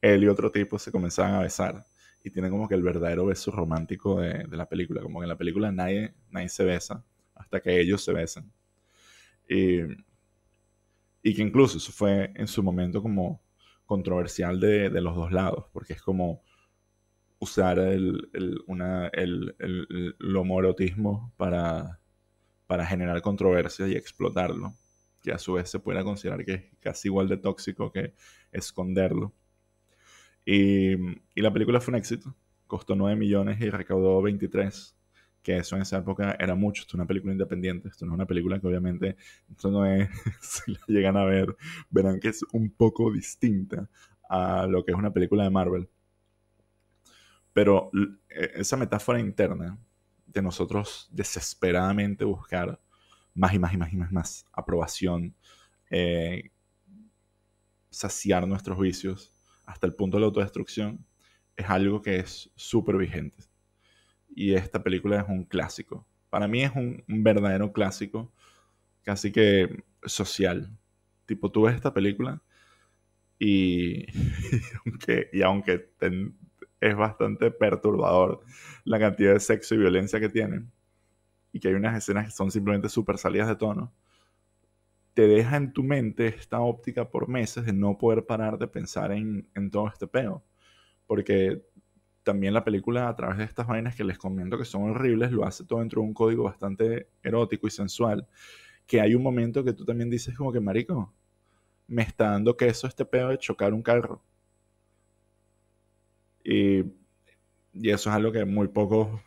él 0.00 0.24
y 0.24 0.28
otro 0.28 0.50
tipo 0.50 0.78
se 0.78 0.90
comenzaban 0.90 1.34
a 1.34 1.40
besar. 1.40 1.84
Y 2.28 2.30
tiene 2.30 2.50
como 2.50 2.68
que 2.68 2.74
el 2.74 2.82
verdadero 2.82 3.24
beso 3.24 3.50
romántico 3.50 4.20
de, 4.20 4.46
la 4.48 4.68
película. 4.68 5.00
Como 5.00 5.20
que 5.20 5.24
en 5.24 5.30
la 5.30 5.38
película 5.38 5.72
nadie, 5.72 6.12
nadie 6.30 6.50
se 6.50 6.62
besa 6.62 7.02
hasta 7.34 7.60
que 7.60 7.80
ellos 7.80 8.04
se 8.04 8.12
besan. 8.12 8.52
Y, 9.48 9.80
y 11.22 11.34
que 11.34 11.40
incluso 11.40 11.78
eso 11.78 11.90
fue 11.90 12.32
en 12.34 12.46
su 12.46 12.62
momento 12.62 13.00
como 13.00 13.40
controversial 13.86 14.60
de, 14.60 14.90
de 14.90 15.00
los 15.00 15.16
dos 15.16 15.32
lados. 15.32 15.64
Porque 15.72 15.94
es 15.94 16.02
como 16.02 16.42
usar 17.38 17.78
el, 17.78 18.28
el, 18.34 18.58
una, 18.66 19.06
el, 19.14 19.56
el, 19.58 20.14
el 20.20 20.36
homoerotismo 20.36 21.32
para, 21.38 21.98
para 22.66 22.84
generar 22.84 23.22
controversia 23.22 23.88
y 23.88 23.94
explotarlo, 23.94 24.74
que 25.22 25.32
a 25.32 25.38
su 25.38 25.54
vez 25.54 25.70
se 25.70 25.78
puede 25.78 26.04
considerar 26.04 26.44
que 26.44 26.52
es 26.52 26.64
casi 26.78 27.08
igual 27.08 27.26
de 27.26 27.38
tóxico 27.38 27.90
que 27.90 28.12
esconderlo. 28.52 29.32
Y, 30.50 30.96
la 31.34 31.52
película 31.52 31.78
fue 31.78 31.92
un 31.92 31.98
éxito, 31.98 32.34
costó 32.66 32.94
9 32.94 33.16
millones 33.16 33.60
y 33.60 33.68
recaudó 33.68 34.22
23 34.22 34.96
que 35.42 35.58
eso 35.58 35.76
en 35.76 35.82
esa 35.82 35.98
época 35.98 36.36
era 36.40 36.54
mucho. 36.54 36.80
Esto 36.80 36.92
es 36.92 36.94
una 36.94 37.06
película 37.06 37.32
independiente, 37.32 37.88
esto 37.88 38.06
no 38.06 38.12
es 38.12 38.14
una 38.14 38.24
película 38.26 38.58
que 38.58 38.66
obviamente, 38.66 39.16
esto 39.50 39.70
no 39.70 39.84
es, 39.84 40.08
si 40.40 40.72
la 40.72 40.80
llegan 40.86 41.18
a 41.18 41.24
ver, 41.24 41.54
verán 41.90 42.18
que 42.18 42.28
es 42.28 42.42
un 42.52 42.70
poco 42.70 43.12
distinta 43.12 43.90
a 44.26 44.66
lo 44.66 44.86
que 44.86 44.92
es 44.92 44.96
una 44.96 45.12
película 45.12 45.44
de 45.44 45.50
Marvel. 45.50 45.90
Pero 47.52 47.90
e, 48.30 48.52
esa 48.54 48.78
metáfora 48.78 49.20
interna 49.20 49.78
de 50.26 50.40
nosotros 50.40 51.10
desesperadamente 51.12 52.24
buscar 52.24 52.80
más 53.34 53.52
y 53.52 53.58
más 53.58 53.74
y 53.74 53.76
más 53.76 53.92
y 53.92 53.96
más, 53.98 54.12
más 54.12 54.46
aprobación, 54.54 55.34
eh, 55.90 56.50
saciar 57.90 58.48
nuestros 58.48 58.78
vicios 58.78 59.34
hasta 59.68 59.86
el 59.86 59.94
punto 59.94 60.16
de 60.16 60.22
la 60.22 60.26
autodestrucción, 60.28 61.04
es 61.54 61.68
algo 61.68 62.00
que 62.00 62.16
es 62.16 62.50
súper 62.56 62.96
vigente. 62.96 63.44
Y 64.34 64.54
esta 64.54 64.82
película 64.82 65.20
es 65.20 65.28
un 65.28 65.44
clásico. 65.44 66.06
Para 66.30 66.48
mí 66.48 66.62
es 66.62 66.72
un, 66.74 67.04
verdadero 67.06 67.72
clásico, 67.72 68.32
casi 69.02 69.30
que 69.30 69.84
social. 70.04 70.70
Tipo, 71.26 71.52
tú 71.52 71.62
ves 71.62 71.74
esta 71.74 71.92
película 71.92 72.42
y, 73.38 74.06
aunque, 74.86 75.28
y 75.34 75.42
aunque 75.42 75.90
es 76.80 76.96
bastante 76.96 77.50
perturbador 77.50 78.40
la 78.84 78.98
cantidad 78.98 79.34
de 79.34 79.40
sexo 79.40 79.74
y 79.74 79.78
violencia 79.78 80.18
que 80.18 80.30
tienen, 80.30 80.72
y 81.52 81.60
que 81.60 81.68
hay 81.68 81.74
unas 81.74 81.96
escenas 81.96 82.24
que 82.24 82.30
son 82.30 82.50
simplemente 82.50 82.88
súper 82.88 83.18
salidas 83.18 83.48
de 83.48 83.56
tono, 83.56 83.92
te 85.18 85.26
deja 85.26 85.56
en 85.56 85.72
tu 85.72 85.82
mente 85.82 86.28
esta 86.28 86.60
óptica 86.60 87.10
por 87.10 87.26
meses 87.26 87.66
de 87.66 87.72
no 87.72 87.98
poder 87.98 88.24
parar 88.24 88.56
de 88.56 88.68
pensar 88.68 89.10
en, 89.10 89.48
todo 89.72 89.88
este 89.88 90.06
peo. 90.06 90.44
Porque 91.08 91.60
también 92.22 92.54
la 92.54 92.62
película, 92.62 93.08
a 93.08 93.16
través 93.16 93.38
de 93.38 93.42
estas 93.42 93.66
vainas 93.66 93.96
que 93.96 94.04
les 94.04 94.16
comento 94.16 94.56
que 94.56 94.64
son 94.64 94.90
horribles, 94.90 95.32
lo 95.32 95.44
hace 95.44 95.64
todo 95.64 95.80
dentro 95.80 96.02
de 96.02 96.06
un 96.06 96.14
código 96.14 96.44
bastante 96.44 97.08
erótico 97.20 97.66
y 97.66 97.70
sensual. 97.72 98.28
Que 98.86 99.00
hay 99.00 99.16
un 99.16 99.24
momento 99.24 99.64
que 99.64 99.72
tú 99.72 99.84
también 99.84 100.08
dices 100.08 100.36
como 100.36 100.52
que, 100.52 100.60
marico, 100.60 101.12
me 101.88 102.02
está 102.02 102.30
dando 102.30 102.56
queso 102.56 102.86
este 102.86 103.04
pedo 103.04 103.30
de 103.30 103.38
chocar 103.38 103.74
un 103.74 103.82
carro. 103.82 104.22
Y, 106.44 106.84
y 107.72 107.90
eso 107.90 108.08
es 108.08 108.14
algo 108.14 108.30
que 108.30 108.44
muy 108.44 108.68
pocos, 108.68 109.20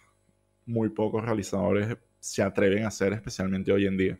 muy 0.66 0.88
pocos 0.88 1.22
realizadores 1.26 1.98
se 2.22 2.44
atreven 2.44 2.86
a 2.86 2.88
hacer, 2.88 3.12
especialmente 3.12 3.74
hoy 3.74 3.88
en 3.88 3.98
día. 3.98 4.20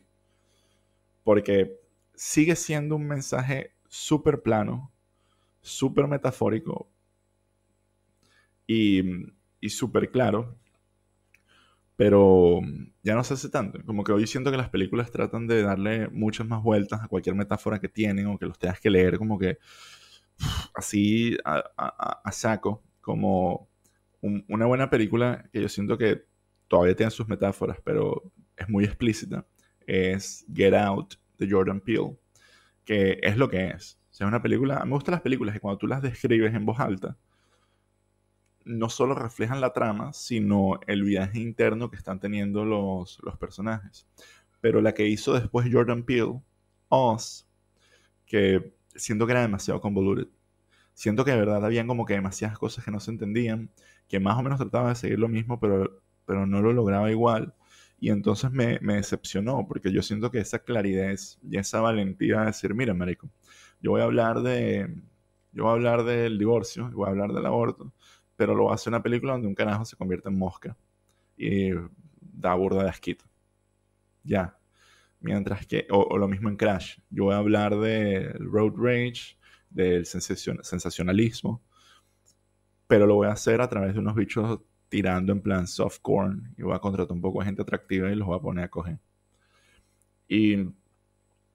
Porque 1.24 1.80
sigue 2.16 2.56
siendo 2.56 2.96
un 2.96 3.08
mensaje 3.08 3.74
súper 3.88 4.42
plano, 4.42 4.92
súper 5.62 6.08
metafórico, 6.08 6.92
y, 8.72 9.70
súper 9.70 10.12
claro, 10.12 10.58
pero 11.96 12.62
ya 13.04 13.16
no 13.16 13.24
se 13.24 13.34
hace 13.36 13.50
tanto. 13.50 13.84
Como 13.86 14.04
que 14.04 14.12
hoy 14.12 14.28
siento 14.28 14.52
que 14.52 14.58
las 14.58 14.70
películas 14.70 15.12
tratan 15.12 15.48
de 15.48 15.62
darle 15.62 16.08
muchas 16.10 16.48
más 16.48 16.64
vueltas 16.64 17.02
a 17.04 17.08
cualquier 17.08 17.36
metáfora 17.36 17.80
que 17.80 17.90
tienen 17.90 18.28
o 18.28 18.40
que 18.40 18.46
los 18.46 18.58
tengas 18.58 18.80
que 18.80 18.90
leer 18.90 19.18
como 19.18 19.38
que 19.38 19.60
así 20.74 21.38
a, 21.46 22.32
saco, 22.32 22.84
como 23.02 23.70
una 24.22 24.66
buena 24.66 24.90
película 24.90 25.50
que 25.52 25.62
yo 25.62 25.70
siento 25.70 25.98
que 25.98 26.26
todavía 26.68 26.96
tiene 26.96 27.12
sus 27.12 27.28
metáforas, 27.28 27.78
pero 27.84 28.32
es 28.56 28.70
muy 28.70 28.86
explícita, 28.86 29.46
es 29.88 30.46
Get 30.54 30.74
Out 30.74 31.16
de 31.38 31.50
Jordan 31.50 31.82
Peele, 31.82 32.18
que 32.86 33.20
es 33.22 33.38
lo 33.38 33.50
que 33.50 33.68
es. 33.68 34.00
O 34.12 34.14
sea, 34.14 34.28
es 34.28 34.30
una 34.30 34.42
película, 34.42 34.84
me 34.86 34.92
gustan 34.92 35.14
las 35.14 35.22
películas 35.22 35.54
que 35.54 35.60
cuando 35.60 35.78
tú 35.78 35.88
las 35.88 36.02
describes 36.02 36.54
en 36.54 36.66
voz 36.66 36.80
alta, 36.80 37.18
no 38.66 38.90
solo 38.90 39.16
reflejan 39.16 39.62
la 39.62 39.74
trama, 39.74 40.14
sino 40.14 40.80
el 40.88 41.04
viaje 41.04 41.40
interno 41.40 41.90
que 41.90 41.98
están 41.98 42.20
teniendo 42.20 42.66
los, 42.66 43.20
los 43.24 43.38
personajes. 43.38 44.08
Pero 44.60 44.82
la 44.82 44.94
que 44.94 45.08
hizo 45.08 45.34
después 45.34 45.68
Jordan 45.72 46.04
Peele, 46.04 46.42
Oz, 46.90 47.48
que 48.26 48.74
siento 48.96 49.26
que 49.26 49.32
era 49.34 49.42
demasiado 49.42 49.82
convoluted. 49.82 50.28
Siento 50.94 51.26
que 51.26 51.32
de 51.32 51.38
verdad 51.38 51.66
habían 51.66 51.88
como 51.88 52.06
que 52.06 52.14
demasiadas 52.14 52.60
cosas 52.60 52.86
que 52.86 52.92
no 52.92 53.00
se 53.00 53.12
entendían, 53.12 53.72
que 54.08 54.20
más 54.20 54.38
o 54.38 54.44
menos 54.44 54.60
trataba 54.60 54.90
de 54.90 54.96
seguir 54.96 55.20
lo 55.20 55.28
mismo, 55.30 55.60
pero, 55.60 56.02
pero 56.26 56.46
no 56.46 56.62
lo 56.62 56.74
lograba 56.74 57.10
igual. 57.12 57.56
Y 58.02 58.10
entonces 58.10 58.52
me, 58.52 58.80
me 58.82 58.96
decepcionó, 58.96 59.66
porque 59.68 59.92
yo 59.92 60.02
siento 60.02 60.32
que 60.32 60.40
esa 60.40 60.60
claridad 60.60 61.14
y 61.48 61.58
esa 61.58 61.82
valentía 61.82 62.40
de 62.40 62.48
decir, 62.48 62.74
mira, 62.74 62.96
marico, 62.96 63.30
yo 63.80 63.92
voy 63.92 64.02
a 64.02 64.06
hablar 64.06 64.42
de, 64.42 64.90
yo 65.52 65.64
voy 65.64 65.70
a 65.70 65.74
hablar 65.74 66.04
del 66.04 66.40
divorcio, 66.40 66.90
voy 66.92 67.06
a 67.06 67.12
hablar 67.12 67.32
del 67.32 67.46
aborto, 67.46 67.94
pero 68.36 68.56
lo 68.56 68.74
hace 68.74 68.90
una 68.90 69.04
película 69.04 69.34
donde 69.34 69.48
un 69.48 69.54
carajo 69.54 69.86
se 69.86 69.96
convierte 69.96 70.30
en 70.30 70.38
mosca 70.38 70.76
y 71.38 71.70
da 72.20 72.56
burda 72.56 72.84
de 72.84 72.90
asquito. 72.90 73.24
Ya. 74.24 74.58
Mientras 75.20 75.68
que, 75.68 75.86
o, 75.92 76.18
lo 76.18 76.28
mismo 76.28 76.50
en 76.50 76.58
Crash, 76.58 76.98
yo 77.12 77.26
voy 77.26 77.36
a 77.36 77.38
hablar 77.38 77.78
del 77.78 78.34
road 78.52 78.74
rage, 78.78 79.38
del 79.70 80.08
sensacionalismo, 80.08 81.62
pero 82.88 83.06
lo 83.06 83.14
voy 83.14 83.28
a 83.28 83.34
hacer 83.34 83.62
a 83.62 83.70
través 83.70 83.94
de 83.94 84.00
unos 84.00 84.16
bichos 84.16 84.60
tirando 84.92 85.32
en 85.32 85.42
plan 85.42 85.68
soft 85.68 86.00
corn 86.02 86.54
y 86.58 86.64
voy 86.64 86.76
a 86.76 86.80
contratar 86.80 87.14
un 87.14 87.22
poco 87.22 87.40
de 87.40 87.46
gente 87.46 87.62
atractiva 87.62 88.12
y 88.12 88.16
los 88.16 88.28
voy 88.28 88.38
a 88.38 88.42
poner 88.42 88.66
a 88.66 88.70
coger. 88.70 89.00
Y, 90.28 90.68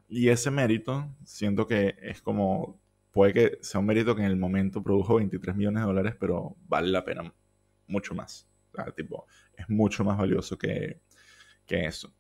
y 0.09 0.29
ese 0.31 0.51
mérito 0.51 1.15
siento 1.23 1.67
que 1.67 1.97
es 2.01 2.23
como 2.23 2.81
puede 3.13 3.35
que 3.35 3.59
sea 3.61 3.79
un 3.81 3.87
mérito 3.87 4.17
que 4.17 4.23
en 4.23 4.29
el 4.29 4.39
momento 4.39 4.83
produjo 4.83 5.17
23 5.17 5.55
millones 5.55 5.83
de 5.83 5.87
dólares, 5.87 6.15
pero 6.19 6.57
vale 6.67 6.89
la 6.89 7.05
pena 7.05 7.31
mucho 7.87 8.15
más. 8.15 8.49
O 8.73 8.93
tipo, 8.93 9.27
es 9.55 9.69
mucho 9.69 10.03
más 10.03 10.17
valioso 10.17 10.57
que, 10.57 11.03
que 11.67 11.85
eso. 11.85 12.15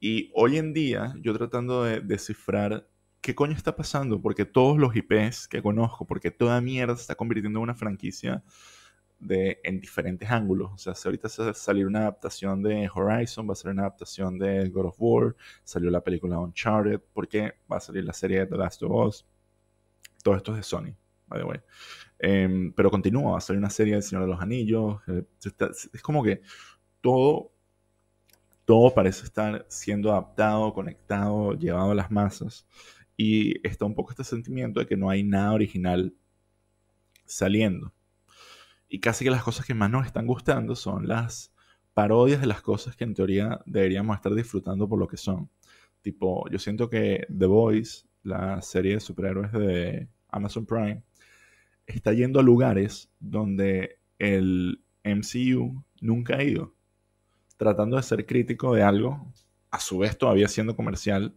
Y 0.00 0.32
hoy 0.34 0.58
en 0.58 0.72
día, 0.72 1.14
yo 1.20 1.34
tratando 1.34 1.84
de 1.84 2.00
descifrar 2.00 2.88
qué 3.20 3.36
coño 3.36 3.52
está 3.52 3.76
pasando, 3.76 4.20
porque 4.20 4.44
todos 4.44 4.76
los 4.76 4.96
IPs 4.96 5.46
que 5.46 5.62
conozco, 5.62 6.04
porque 6.04 6.32
toda 6.32 6.60
mierda 6.60 6.96
se 6.96 7.02
está 7.02 7.14
convirtiendo 7.14 7.60
en 7.60 7.64
una 7.64 7.74
franquicia 7.76 8.42
de, 9.18 9.60
en 9.64 9.80
diferentes 9.80 10.30
ángulos. 10.30 10.70
O 10.72 10.78
sea, 10.78 10.94
si 10.94 11.08
ahorita 11.08 11.28
va 11.38 11.50
a 11.50 11.86
una 11.86 12.00
adaptación 12.00 12.62
de 12.62 12.90
Horizon, 12.92 13.48
va 13.48 13.52
a 13.52 13.56
salir 13.56 13.72
una 13.74 13.82
adaptación 13.82 14.38
de 14.38 14.68
God 14.68 14.86
of 14.86 14.96
War, 14.98 15.36
salió 15.64 15.90
la 15.90 16.02
película 16.02 16.38
Uncharted, 16.38 17.00
porque 17.12 17.54
va 17.70 17.78
a 17.78 17.80
salir 17.80 18.04
la 18.04 18.12
serie 18.12 18.40
de 18.40 18.46
The 18.46 18.56
Last 18.56 18.82
of 18.82 18.90
Us 18.90 19.26
todo 20.22 20.36
esto 20.36 20.52
es 20.52 20.58
de 20.58 20.62
Sony, 20.62 20.94
by 21.26 21.40
the 21.40 21.44
way. 21.44 21.60
Em, 22.18 22.72
pero 22.72 22.90
continúa, 22.90 23.32
va 23.32 23.38
a 23.38 23.40
salir 23.40 23.58
una 23.58 23.70
serie 23.70 23.94
del 23.94 24.02
Señor 24.02 24.24
de 24.24 24.30
los 24.30 24.40
Anillos. 24.40 25.00
Eh, 25.06 25.24
es 25.92 26.02
como 26.02 26.22
que 26.22 26.42
todo, 27.00 27.52
todo 28.64 28.92
parece 28.94 29.24
estar 29.24 29.64
siendo 29.68 30.10
adaptado, 30.10 30.72
conectado, 30.74 31.54
llevado 31.54 31.92
a 31.92 31.94
las 31.94 32.10
masas. 32.10 32.66
Y 33.16 33.66
está 33.66 33.84
un 33.84 33.94
poco 33.94 34.10
este 34.10 34.24
sentimiento 34.24 34.80
de 34.80 34.86
que 34.86 34.96
no 34.96 35.10
hay 35.10 35.22
nada 35.22 35.52
original 35.52 36.14
saliendo. 37.24 37.92
Y 38.88 39.00
casi 39.00 39.24
que 39.24 39.30
las 39.30 39.42
cosas 39.42 39.66
que 39.66 39.74
más 39.74 39.90
nos 39.90 40.06
están 40.06 40.26
gustando 40.26 40.74
son 40.74 41.08
las 41.08 41.52
parodias 41.94 42.40
de 42.40 42.46
las 42.46 42.62
cosas 42.62 42.96
que 42.96 43.04
en 43.04 43.14
teoría 43.14 43.60
deberíamos 43.66 44.16
estar 44.16 44.34
disfrutando 44.34 44.88
por 44.88 44.98
lo 44.98 45.08
que 45.08 45.16
son. 45.16 45.50
Tipo, 46.00 46.48
yo 46.50 46.58
siento 46.58 46.88
que 46.88 47.26
The 47.36 47.46
Voice 47.46 48.08
la 48.22 48.60
serie 48.62 48.94
de 48.94 49.00
superhéroes 49.00 49.52
de 49.52 50.08
Amazon 50.28 50.66
Prime, 50.66 51.02
está 51.86 52.12
yendo 52.12 52.40
a 52.40 52.42
lugares 52.42 53.10
donde 53.18 53.98
el 54.18 54.82
MCU 55.04 55.82
nunca 56.00 56.36
ha 56.36 56.44
ido, 56.44 56.74
tratando 57.56 57.96
de 57.96 58.02
ser 58.02 58.26
crítico 58.26 58.74
de 58.74 58.82
algo, 58.82 59.32
a 59.70 59.80
su 59.80 59.98
vez 59.98 60.16
todavía 60.18 60.48
siendo 60.48 60.76
comercial, 60.76 61.34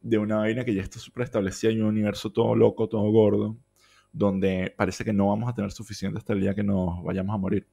de 0.00 0.18
una 0.18 0.36
vaina 0.36 0.64
que 0.64 0.74
ya 0.74 0.82
está 0.82 0.98
súper 0.98 1.24
establecida 1.24 1.72
y 1.72 1.80
un 1.80 1.86
universo 1.86 2.30
todo 2.30 2.54
loco, 2.54 2.88
todo 2.88 3.10
gordo, 3.10 3.56
donde 4.18 4.74
parece 4.76 5.04
que 5.04 5.12
no 5.12 5.28
vamos 5.28 5.48
a 5.48 5.54
tener 5.54 5.70
suficiente 5.70 6.18
hasta 6.18 6.32
el 6.32 6.40
día 6.40 6.54
que 6.54 6.64
nos 6.64 7.02
vayamos 7.04 7.34
a 7.34 7.38
morir. 7.38 7.66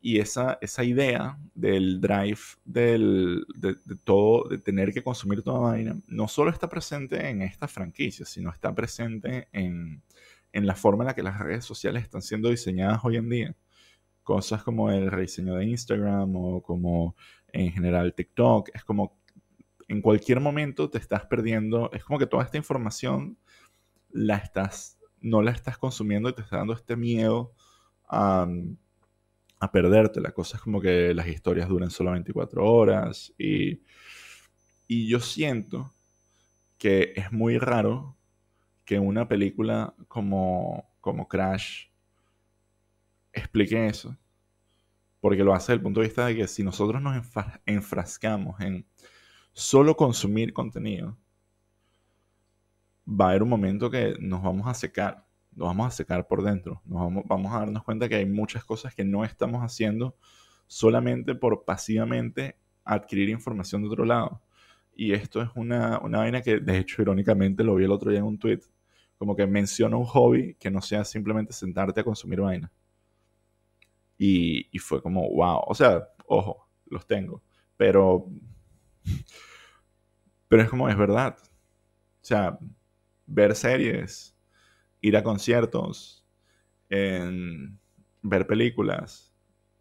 Y 0.00 0.18
esa, 0.18 0.58
esa 0.60 0.84
idea 0.84 1.38
del 1.54 2.00
drive, 2.00 2.38
del, 2.64 3.46
de, 3.54 3.76
todo, 4.04 4.48
de 4.48 4.58
tener 4.58 4.92
que 4.92 5.02
consumir 5.02 5.42
toda 5.42 5.60
vaina, 5.60 5.96
no 6.06 6.28
solo 6.28 6.50
está 6.50 6.68
presente 6.68 7.28
en 7.28 7.42
esta 7.42 7.68
franquicia, 7.68 8.26
sino 8.26 8.50
está 8.50 8.74
presente 8.74 9.48
en, 9.52 10.02
en 10.52 10.66
la 10.66 10.74
forma 10.74 11.04
en 11.04 11.08
la 11.08 11.14
que 11.14 11.22
las 11.22 11.38
redes 11.38 11.64
sociales 11.64 12.02
están 12.02 12.22
siendo 12.22 12.50
diseñadas 12.50 13.00
hoy 13.04 13.16
en 13.16 13.28
día. 13.28 13.56
Cosas 14.22 14.62
como 14.62 14.90
el 14.90 15.10
rediseño 15.10 15.54
de 15.54 15.66
Instagram 15.66 16.36
o 16.36 16.62
como 16.62 17.16
en 17.52 17.72
general 17.72 18.14
TikTok. 18.14 18.70
Es 18.74 18.84
como 18.84 19.18
en 19.88 20.00
cualquier 20.00 20.40
momento 20.40 20.90
te 20.90 20.98
estás 20.98 21.26
perdiendo. 21.26 21.90
Es 21.92 22.04
como 22.04 22.18
que 22.18 22.26
toda 22.26 22.44
esta 22.44 22.56
información 22.56 23.38
la 24.14 24.36
estás, 24.36 24.98
no 25.24 25.40
la 25.42 25.50
estás 25.50 25.78
consumiendo 25.78 26.28
y 26.28 26.34
te 26.34 26.42
está 26.42 26.58
dando 26.58 26.74
este 26.74 26.96
miedo 26.96 27.52
a, 28.06 28.46
perderte. 29.72 30.20
La 30.20 30.32
cosa 30.32 30.58
es 30.58 30.62
como 30.62 30.78
que 30.80 31.14
las 31.14 31.26
historias 31.26 31.68
duran 31.70 31.90
solo 31.90 32.12
24 32.12 32.62
horas 32.62 33.32
y, 33.38 33.80
y 34.86 35.08
yo 35.08 35.20
siento 35.20 35.94
que 36.76 37.14
es 37.16 37.32
muy 37.32 37.56
raro 37.56 38.14
que 38.84 38.98
una 38.98 39.26
película 39.26 39.94
como, 40.06 40.90
como 41.00 41.26
Crash 41.26 41.86
explique 43.32 43.86
eso. 43.86 44.14
Porque 45.20 45.42
lo 45.42 45.54
hace 45.54 45.72
desde 45.72 45.76
el 45.76 45.82
punto 45.82 46.00
de 46.00 46.06
vista 46.08 46.26
de 46.26 46.36
que 46.36 46.46
si 46.46 46.62
nosotros 46.62 47.00
nos 47.00 47.16
enfrascamos 47.64 48.60
en 48.60 48.86
solo 49.54 49.96
consumir 49.96 50.52
contenido, 50.52 51.16
va 53.06 53.26
a 53.26 53.28
haber 53.30 53.42
un 53.42 53.48
momento 53.48 53.90
que 53.90 54.16
nos 54.20 54.42
vamos 54.42 54.66
a 54.66 54.74
secar, 54.74 55.26
nos 55.52 55.68
vamos 55.68 55.86
a 55.88 55.90
secar 55.90 56.26
por 56.26 56.42
dentro, 56.42 56.82
nos 56.84 57.00
vamos, 57.00 57.24
vamos 57.26 57.52
a 57.52 57.60
darnos 57.60 57.84
cuenta 57.84 58.08
que 58.08 58.16
hay 58.16 58.26
muchas 58.26 58.64
cosas 58.64 58.94
que 58.94 59.04
no 59.04 59.24
estamos 59.24 59.62
haciendo 59.62 60.16
solamente 60.66 61.34
por 61.34 61.64
pasivamente 61.64 62.56
adquirir 62.84 63.28
información 63.28 63.82
de 63.82 63.88
otro 63.88 64.04
lado. 64.04 64.42
Y 64.94 65.12
esto 65.12 65.42
es 65.42 65.48
una, 65.54 65.98
una 66.00 66.18
vaina 66.18 66.40
que, 66.42 66.58
de 66.60 66.78
hecho, 66.78 67.02
irónicamente 67.02 67.64
lo 67.64 67.74
vi 67.74 67.84
el 67.84 67.90
otro 67.92 68.10
día 68.10 68.20
en 68.20 68.26
un 68.26 68.38
tweet. 68.38 68.60
Como 69.18 69.34
que 69.36 69.46
menciona 69.46 69.96
un 69.96 70.04
hobby 70.04 70.54
que 70.54 70.70
no 70.70 70.80
sea 70.80 71.04
simplemente 71.04 71.52
sentarte 71.52 72.00
a 72.00 72.04
consumir 72.04 72.40
vaina. 72.40 72.70
Y, 74.18 74.68
y 74.70 74.78
fue 74.78 75.02
como, 75.02 75.28
wow. 75.30 75.62
O 75.66 75.74
sea, 75.74 76.08
ojo, 76.26 76.68
los 76.86 77.06
tengo. 77.06 77.42
Pero. 77.76 78.26
Pero 80.48 80.62
es 80.62 80.68
como, 80.68 80.88
es 80.88 80.96
verdad. 80.96 81.36
O 81.40 82.26
sea, 82.26 82.58
ver 83.26 83.54
series, 83.54 84.36
ir 85.00 85.16
a 85.16 85.22
conciertos, 85.22 86.24
ver 86.88 88.46
películas, 88.46 89.34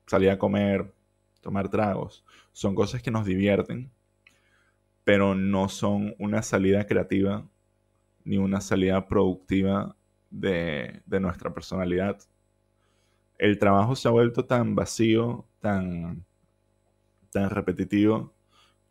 salir 0.06 0.30
a 0.30 0.38
comer, 0.38 0.94
tomar 1.42 1.70
tragos, 1.70 2.26
son 2.52 2.76
cosas 2.76 3.02
que 3.02 3.12
nos 3.12 3.26
divierten, 3.26 3.92
pero 5.04 5.36
no 5.36 5.70
son 5.70 6.16
una 6.20 6.42
salida 6.42 6.86
creativa 6.86 7.48
ni 8.24 8.38
una 8.38 8.62
salida 8.62 9.08
productiva 9.08 9.96
de, 10.30 11.02
de 11.06 11.20
nuestra 11.20 11.54
personalidad. 11.54 12.18
El 13.38 13.60
trabajo 13.60 13.96
se 13.96 14.08
ha 14.08 14.12
vuelto 14.12 14.46
tan 14.46 14.76
vacío, 14.76 15.46
tan, 15.60 16.26
tan 17.32 17.50
repetitivo, 17.50 18.34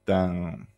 tan 0.05 0.69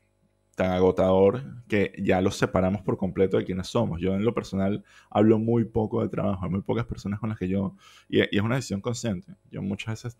tan 0.54 0.72
agotador 0.72 1.42
que 1.68 1.92
ya 1.98 2.20
los 2.20 2.36
separamos 2.36 2.82
por 2.82 2.96
completo 2.96 3.36
de 3.36 3.44
quienes 3.44 3.68
somos. 3.68 4.00
Yo 4.00 4.14
en 4.14 4.24
lo 4.24 4.34
personal 4.34 4.84
hablo 5.10 5.38
muy 5.38 5.64
poco 5.64 6.02
de 6.02 6.08
trabajo, 6.08 6.44
hay 6.44 6.50
muy 6.50 6.62
pocas 6.62 6.86
personas 6.86 7.20
con 7.20 7.30
las 7.30 7.38
que 7.38 7.48
yo, 7.48 7.74
y, 8.08 8.20
es 8.20 8.42
una 8.42 8.56
decisión 8.56 8.80
consciente. 8.80 9.34
Yo 9.50 9.62
muchas 9.62 10.02
veces, 10.02 10.18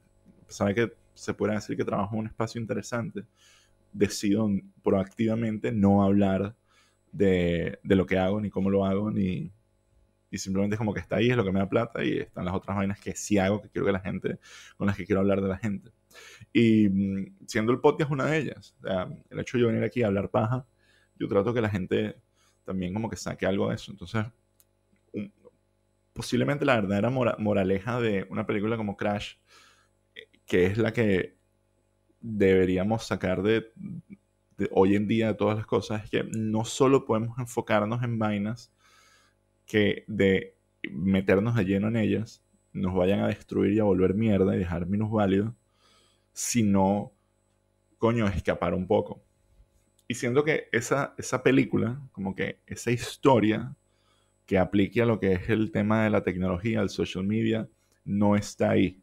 sabe 0.49 0.75
que 0.75 0.93
se 1.15 1.35
puede 1.35 1.55
decir 1.55 1.77
que 1.77 1.85
trabajo 1.85 2.15
en 2.15 2.21
un 2.21 2.27
espacio 2.27 2.61
interesante, 2.61 3.25
decido 3.93 4.49
proactivamente 4.83 5.73
no 5.73 6.03
hablar 6.03 6.57
de, 7.13 7.79
de 7.83 7.97
lo 7.97 8.07
que 8.07 8.19
hago, 8.19 8.41
ni 8.41 8.51
cómo 8.51 8.71
lo 8.71 8.85
hago, 8.85 9.11
ni, 9.11 9.53
y 10.35 10.39
simplemente 10.39 10.75
es 10.75 10.79
como 10.79 10.93
que 10.93 10.99
está 10.99 11.17
ahí, 11.17 11.31
es 11.31 11.37
lo 11.37 11.45
que 11.45 11.53
me 11.53 11.61
da 11.61 11.69
plata 11.69 12.03
y 12.03 12.19
están 12.19 12.45
las 12.45 12.55
otras 12.55 12.77
vainas 12.77 12.99
que 12.99 13.15
sí 13.15 13.39
hago, 13.39 13.63
que 13.63 13.69
quiero 13.69 13.87
que 13.87 13.93
la 13.93 14.01
gente, 14.01 14.41
con 14.77 14.89
las 14.89 14.97
que 14.97 15.07
quiero 15.07 15.21
hablar 15.21 15.41
de 15.41 15.47
la 15.49 15.59
gente. 15.59 15.93
Y 16.53 16.89
mm, 16.89 17.47
siendo 17.47 17.71
el 17.71 17.79
podcast 17.79 18.11
una 18.11 18.27
de 18.27 18.39
ellas, 18.39 18.77
el 19.31 19.39
hecho 19.39 19.57
de 19.57 19.63
yo 19.63 19.69
venir 19.69 19.85
aquí 19.85 20.03
a 20.03 20.09
hablar 20.09 20.31
paja, 20.31 20.67
yo 21.21 21.29
trato 21.29 21.55
que 21.55 21.61
la 21.61 21.71
gente 21.71 22.17
también 22.65 22.93
como 22.93 23.09
que 23.09 23.15
saque 23.15 23.47
algo 23.47 23.69
de 23.69 23.77
eso. 23.77 23.93
Entonces, 23.93 24.27
posiblemente 26.13 26.65
la 26.65 26.81
verdadera 26.81 27.11
moraleja 27.11 28.01
de 28.01 28.27
una 28.29 28.45
película 28.45 28.77
como 28.77 28.97
Crash, 28.97 29.37
que 30.47 30.67
es 30.67 30.79
la 30.79 30.93
que 30.93 31.39
deberíamos 32.21 33.07
sacar 33.07 33.41
de, 33.45 33.73
de, 34.57 34.69
hoy 34.73 34.97
en 34.97 35.07
día 35.07 35.29
de 35.29 35.35
todas 35.35 35.57
las 35.57 35.67
cosas, 35.67 36.03
es 36.03 36.11
que 36.11 36.25
no 36.25 36.65
solo 36.65 37.05
podemos 37.05 37.39
enfocarnos 37.39 38.03
en 38.03 38.19
vainas 38.19 38.73
que 39.67 40.05
de 40.07 40.57
meternos 40.91 41.55
de 41.55 41.65
lleno 41.65 41.89
en 41.89 41.97
ellas 41.97 42.43
nos 42.73 42.95
vayan 42.95 43.21
a 43.21 43.29
destruir 43.29 43.73
y 43.73 43.79
a 43.79 43.85
volver 43.85 44.15
mierda 44.15 44.55
y 44.55 44.59
dejar 44.59 44.87
válido, 44.87 45.55
sino, 46.33 47.13
coño, 47.99 48.27
escapar 48.29 48.75
un 48.75 48.87
poco. 48.87 49.23
Y 50.09 50.15
siento 50.15 50.45
que 50.45 50.69
esa, 50.73 51.15
esa 51.17 51.43
película, 51.43 52.01
como 52.13 52.35
que 52.35 52.61
esa 52.67 52.91
historia 52.91 53.75
que 54.47 54.59
aplique 54.59 55.01
a 55.01 55.07
lo 55.07 55.19
que 55.19 55.33
es 55.33 55.49
el 55.49 55.71
tema 55.73 56.05
de 56.05 56.11
la 56.11 56.23
tecnología, 56.23 56.81
el 56.83 56.91
social 56.91 57.25
media, 57.25 57.69
no 58.05 58.37
está 58.37 58.71
ahí. 58.71 59.03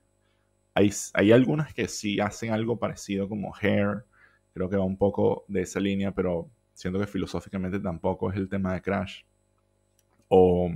Hay, 0.74 0.92
hay 1.14 1.32
algunas 1.32 1.74
que 1.74 1.88
sí 1.88 2.20
hacen 2.20 2.52
algo 2.52 2.78
parecido 2.80 3.28
como 3.28 3.54
Hair, 3.56 4.06
creo 4.54 4.70
que 4.70 4.78
va 4.78 4.84
un 4.84 4.98
poco 4.98 5.46
de 5.48 5.62
esa 5.62 5.80
línea, 5.80 6.14
pero 6.14 6.50
siento 6.74 7.00
que 7.00 7.08
filosóficamente 7.08 7.80
tampoco 7.80 8.32
es 8.32 8.38
el 8.38 8.50
tema 8.50 8.74
de 8.74 8.82
Crash. 8.82 9.24
O, 10.34 10.72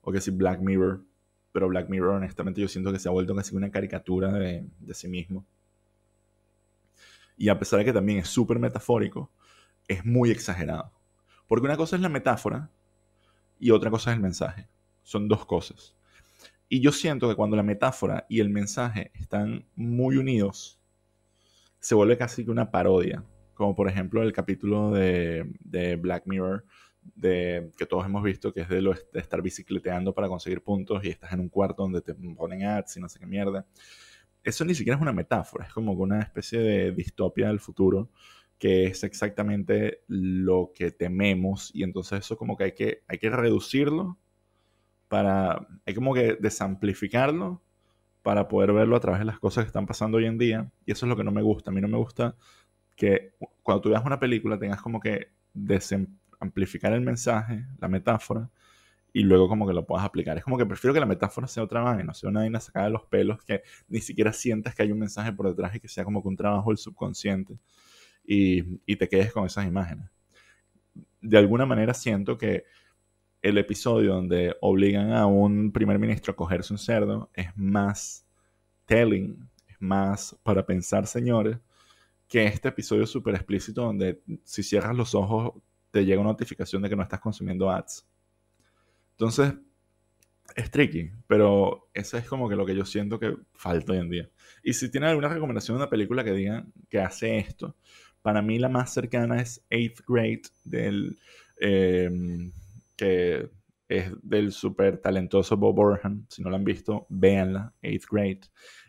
o 0.00 0.12
que 0.12 0.22
si 0.22 0.30
Black 0.30 0.60
Mirror. 0.60 1.04
Pero 1.52 1.68
Black 1.68 1.90
Mirror, 1.90 2.14
honestamente, 2.14 2.62
yo 2.62 2.68
siento 2.68 2.92
que 2.92 2.98
se 2.98 3.08
ha 3.08 3.12
vuelto 3.12 3.34
casi 3.34 3.54
una 3.54 3.70
caricatura 3.70 4.32
de, 4.32 4.66
de 4.78 4.94
sí 4.94 5.06
mismo. 5.06 5.44
Y 7.36 7.50
a 7.50 7.58
pesar 7.58 7.80
de 7.80 7.84
que 7.84 7.92
también 7.92 8.18
es 8.20 8.28
súper 8.28 8.58
metafórico, 8.58 9.30
es 9.86 10.04
muy 10.04 10.30
exagerado. 10.30 10.92
Porque 11.46 11.66
una 11.66 11.76
cosa 11.76 11.96
es 11.96 12.02
la 12.02 12.08
metáfora 12.08 12.70
y 13.58 13.70
otra 13.70 13.90
cosa 13.90 14.10
es 14.10 14.16
el 14.16 14.22
mensaje. 14.22 14.68
Son 15.02 15.28
dos 15.28 15.44
cosas. 15.44 15.94
Y 16.68 16.80
yo 16.80 16.92
siento 16.92 17.28
que 17.28 17.34
cuando 17.34 17.56
la 17.56 17.64
metáfora 17.64 18.24
y 18.28 18.40
el 18.40 18.48
mensaje 18.48 19.10
están 19.14 19.66
muy 19.74 20.16
unidos, 20.16 20.80
se 21.80 21.94
vuelve 21.94 22.16
casi 22.16 22.44
que 22.44 22.50
una 22.50 22.70
parodia. 22.70 23.24
Como 23.54 23.74
por 23.74 23.88
ejemplo 23.88 24.22
el 24.22 24.32
capítulo 24.32 24.92
de, 24.92 25.52
de 25.60 25.96
Black 25.96 26.22
Mirror 26.26 26.64
que 27.20 27.86
todos 27.88 28.04
hemos 28.06 28.22
visto, 28.22 28.52
que 28.52 28.62
es 28.62 28.68
de, 28.68 28.82
lo, 28.82 28.92
de 28.92 29.20
estar 29.20 29.42
bicicleteando 29.42 30.14
para 30.14 30.28
conseguir 30.28 30.62
puntos 30.62 31.04
y 31.04 31.08
estás 31.08 31.32
en 31.32 31.40
un 31.40 31.48
cuarto 31.48 31.82
donde 31.82 32.02
te 32.02 32.14
ponen 32.14 32.64
ads 32.64 32.96
y 32.96 33.00
no 33.00 33.08
sé 33.08 33.18
qué 33.18 33.26
mierda. 33.26 33.66
Eso 34.42 34.64
ni 34.64 34.74
siquiera 34.74 34.96
es 34.96 35.02
una 35.02 35.12
metáfora, 35.12 35.66
es 35.66 35.72
como 35.72 35.92
una 35.92 36.20
especie 36.20 36.60
de 36.60 36.92
distopia 36.92 37.48
del 37.48 37.60
futuro 37.60 38.10
que 38.60 38.84
es 38.84 39.04
exactamente 39.04 40.02
lo 40.06 40.72
que 40.74 40.90
tememos. 40.90 41.70
Y 41.74 41.82
entonces 41.82 42.20
eso 42.20 42.36
como 42.36 42.58
que 42.58 42.64
hay 42.64 42.72
que, 42.72 43.02
hay 43.08 43.18
que 43.18 43.30
reducirlo 43.30 44.18
para, 45.08 45.66
hay 45.86 45.94
como 45.94 46.12
que 46.12 46.34
desamplificarlo 46.34 47.62
para 48.22 48.48
poder 48.48 48.72
verlo 48.72 48.96
a 48.96 49.00
través 49.00 49.20
de 49.20 49.24
las 49.24 49.38
cosas 49.38 49.64
que 49.64 49.68
están 49.68 49.86
pasando 49.86 50.18
hoy 50.18 50.26
en 50.26 50.36
día. 50.36 50.70
Y 50.84 50.92
eso 50.92 51.06
es 51.06 51.08
lo 51.08 51.16
que 51.16 51.24
no 51.24 51.32
me 51.32 51.40
gusta, 51.40 51.70
a 51.70 51.74
mí 51.74 51.80
no 51.80 51.88
me 51.88 51.96
gusta 51.96 52.36
que 52.96 53.32
cuando 53.62 53.80
tú 53.80 53.88
veas 53.88 54.04
una 54.04 54.20
película 54.20 54.58
tengas 54.58 54.82
como 54.82 55.00
que 55.00 55.28
amplificar 56.40 56.92
el 56.92 57.02
mensaje, 57.02 57.66
la 57.78 57.88
metáfora, 57.88 58.50
y 59.12 59.22
luego 59.22 59.48
como 59.48 59.66
que 59.66 59.72
lo 59.72 59.86
puedas 59.86 60.04
aplicar. 60.04 60.38
Es 60.38 60.44
como 60.44 60.56
que 60.58 60.66
prefiero 60.66 60.94
que 60.94 61.00
la 61.00 61.06
metáfora 61.06 61.46
sea 61.46 61.62
otra 61.62 61.80
vaina, 61.80 62.14
sea 62.14 62.30
una 62.30 62.40
vaina 62.40 62.60
sacada 62.60 62.86
de 62.86 62.92
los 62.92 63.04
pelos, 63.04 63.42
que 63.44 63.62
ni 63.88 64.00
siquiera 64.00 64.32
sientas 64.32 64.74
que 64.74 64.82
hay 64.82 64.92
un 64.92 64.98
mensaje 64.98 65.32
por 65.32 65.48
detrás 65.48 65.74
y 65.74 65.80
que 65.80 65.88
sea 65.88 66.04
como 66.04 66.22
que 66.22 66.28
un 66.28 66.36
trabajo 66.36 66.70
del 66.70 66.78
subconsciente 66.78 67.58
y, 68.24 68.80
y 68.86 68.96
te 68.96 69.08
quedes 69.08 69.32
con 69.32 69.46
esas 69.46 69.66
imágenes. 69.66 70.08
De 71.20 71.38
alguna 71.38 71.66
manera 71.66 71.94
siento 71.94 72.38
que 72.38 72.64
el 73.42 73.58
episodio 73.58 74.14
donde 74.14 74.56
obligan 74.60 75.12
a 75.12 75.26
un 75.26 75.72
primer 75.72 75.98
ministro 75.98 76.32
a 76.32 76.36
cogerse 76.36 76.72
un 76.72 76.78
cerdo 76.78 77.30
es 77.34 77.48
más 77.56 78.26
telling, 78.84 79.48
es 79.66 79.76
más 79.80 80.36
para 80.42 80.64
pensar, 80.64 81.06
señores, 81.06 81.58
que 82.28 82.44
este 82.44 82.68
episodio 82.68 83.06
súper 83.06 83.34
explícito 83.34 83.82
donde 83.82 84.22
si 84.44 84.62
cierras 84.62 84.94
los 84.94 85.14
ojos 85.14 85.54
te 85.90 86.04
llega 86.04 86.20
una 86.20 86.30
notificación 86.30 86.82
de 86.82 86.88
que 86.88 86.96
no 86.96 87.02
estás 87.02 87.20
consumiendo 87.20 87.70
ads. 87.70 88.06
Entonces, 89.12 89.54
es 90.56 90.70
tricky, 90.70 91.10
pero 91.26 91.90
eso 91.94 92.16
es 92.16 92.26
como 92.26 92.48
que 92.48 92.56
lo 92.56 92.66
que 92.66 92.74
yo 92.74 92.84
siento 92.84 93.18
que 93.18 93.36
falta 93.52 93.92
hoy 93.92 93.98
en 93.98 94.10
día. 94.10 94.30
Y 94.62 94.72
si 94.72 94.90
tienen 94.90 95.10
alguna 95.10 95.28
recomendación 95.28 95.76
de 95.76 95.82
una 95.82 95.90
película 95.90 96.24
que 96.24 96.32
digan 96.32 96.72
que 96.88 97.00
hace 97.00 97.38
esto, 97.38 97.76
para 98.22 98.42
mí 98.42 98.58
la 98.58 98.68
más 98.68 98.92
cercana 98.92 99.40
es 99.40 99.64
Eighth 99.70 100.00
Grade, 100.06 100.42
em, 101.60 102.52
que 102.96 103.50
es 103.88 104.12
del 104.22 104.52
súper 104.52 104.98
talentoso 104.98 105.56
Bob 105.56 105.78
Orhan. 105.78 106.26
Si 106.28 106.42
no 106.42 106.50
la 106.50 106.56
han 106.56 106.64
visto, 106.64 107.06
véanla, 107.08 107.74
Eighth 107.82 108.06
Grade. 108.10 108.40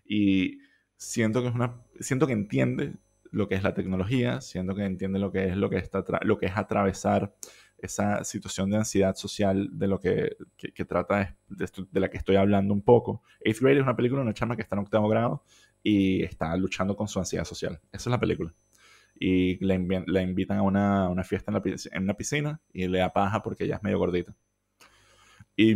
Y 0.06 0.60
siento 0.98 1.42
que 1.42 1.48
es 1.48 1.56
una, 1.56 1.82
siento 2.00 2.28
que 2.28 2.34
entiende 2.34 2.94
lo 3.32 3.48
que 3.48 3.56
es 3.56 3.64
la 3.64 3.74
tecnología, 3.74 4.42
siendo 4.42 4.76
que 4.76 4.84
entiende 4.84 5.18
lo 5.18 5.32
que 5.32 5.48
es 5.48 5.58
lo 5.58 5.70
que, 5.70 5.78
está 5.78 6.04
lo 6.22 6.38
que 6.38 6.48
es 6.48 6.58
atravesar 6.58 7.34
esa 7.78 8.24
situación 8.24 8.70
de 8.70 8.78
ansiedad 8.78 9.16
social 9.16 9.70
de 9.72 9.88
lo 9.88 10.00
que, 10.00 10.38
que, 10.58 10.86
trata 10.86 11.36
de, 11.48 12.00
la 12.00 12.10
que 12.10 12.18
estoy 12.18 12.36
hablando 12.36 12.74
un 12.74 12.84
poco. 12.84 13.24
Eighth 13.40 13.60
Grade 13.60 13.78
es 13.78 13.84
una 13.84 13.96
película 13.96 14.20
de 14.20 14.26
una 14.26 14.34
chama 14.34 14.56
que 14.56 14.62
está 14.62 14.76
en 14.76 14.82
octavo 14.84 15.10
grado 15.10 15.44
y 15.82 16.24
está 16.24 16.56
luchando 16.58 16.96
con 16.96 17.08
su 17.08 17.18
ansiedad 17.20 17.46
social. 17.46 17.80
Esa 17.92 18.10
es 18.10 18.12
la 18.12 18.20
película. 18.20 18.54
Y 19.16 19.64
la, 19.66 19.76
invitan 19.76 20.58
a 20.58 20.62
una, 20.62 21.10
una 21.10 21.24
fiesta 21.24 21.52
en, 21.52 21.56
la, 21.56 22.02
una 22.02 22.14
piscina 22.14 22.60
y 22.74 22.88
le 22.88 23.00
da 23.00 23.14
paja 23.14 23.42
porque 23.42 23.64
ella 23.64 23.78
es 23.78 23.84
medio 23.84 23.98
gordita. 23.98 24.36
Y 25.56 25.76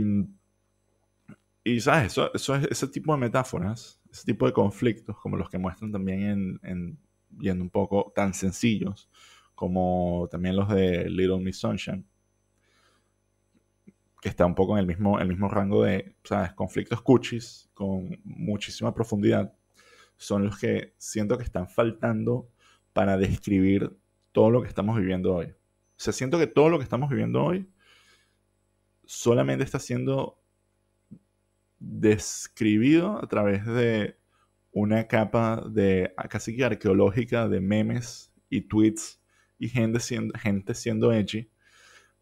y, 1.67 1.79
¿sabes? 1.79 2.11
Eso, 2.11 2.31
eso 2.31 2.55
es 2.55 2.67
ese 2.69 2.87
tipo 2.87 3.11
de 3.11 3.19
metáforas, 3.19 3.99
ese 4.11 4.23
tipo 4.23 4.45
de 4.45 4.53
conflictos, 4.53 5.17
como 5.17 5.35
los 5.35 5.49
que 5.49 5.57
muestran 5.57 5.91
también 5.91 6.59
en 6.61 6.99
yendo 7.39 7.63
un 7.63 7.69
poco 7.69 8.11
tan 8.15 8.33
sencillos, 8.33 9.09
como 9.55 10.27
también 10.31 10.55
los 10.55 10.69
de 10.69 11.09
Little 11.09 11.39
Miss 11.39 11.57
Sunshine, 11.57 12.05
que 14.21 14.29
está 14.29 14.45
un 14.45 14.55
poco 14.55 14.73
en 14.73 14.79
el 14.79 14.87
mismo, 14.87 15.19
el 15.19 15.27
mismo 15.27 15.47
rango 15.47 15.83
de, 15.83 16.15
¿sabes? 16.23 16.53
Conflictos 16.53 17.01
cuchis 17.01 17.69
con 17.73 18.19
muchísima 18.23 18.93
profundidad, 18.93 19.53
son 20.17 20.45
los 20.45 20.57
que 20.57 20.93
siento 20.97 21.37
que 21.37 21.43
están 21.43 21.67
faltando 21.67 22.49
para 22.93 23.17
describir 23.17 23.95
todo 24.31 24.49
lo 24.49 24.61
que 24.61 24.67
estamos 24.67 24.97
viviendo 24.97 25.35
hoy. 25.35 25.47
O 25.47 25.97
sea, 25.97 26.13
siento 26.13 26.39
que 26.39 26.47
todo 26.47 26.69
lo 26.69 26.77
que 26.77 26.83
estamos 26.83 27.09
viviendo 27.09 27.43
hoy 27.43 27.69
solamente 29.05 29.63
está 29.63 29.79
siendo 29.79 30.41
describido 31.79 33.23
a 33.23 33.27
través 33.27 33.65
de 33.65 34.17
una 34.75 35.07
capa 35.07 35.63
de 35.69 36.13
casi 36.29 36.53
que 36.53 36.65
arqueológica 36.65 37.47
de 37.47 37.61
memes 37.61 38.33
y 38.49 38.59
tweets 38.59 39.21
y 39.57 39.69
gente 39.69 40.01
siendo, 40.01 40.37
gente 40.37 40.75
siendo 40.75 41.13
edgy, 41.13 41.49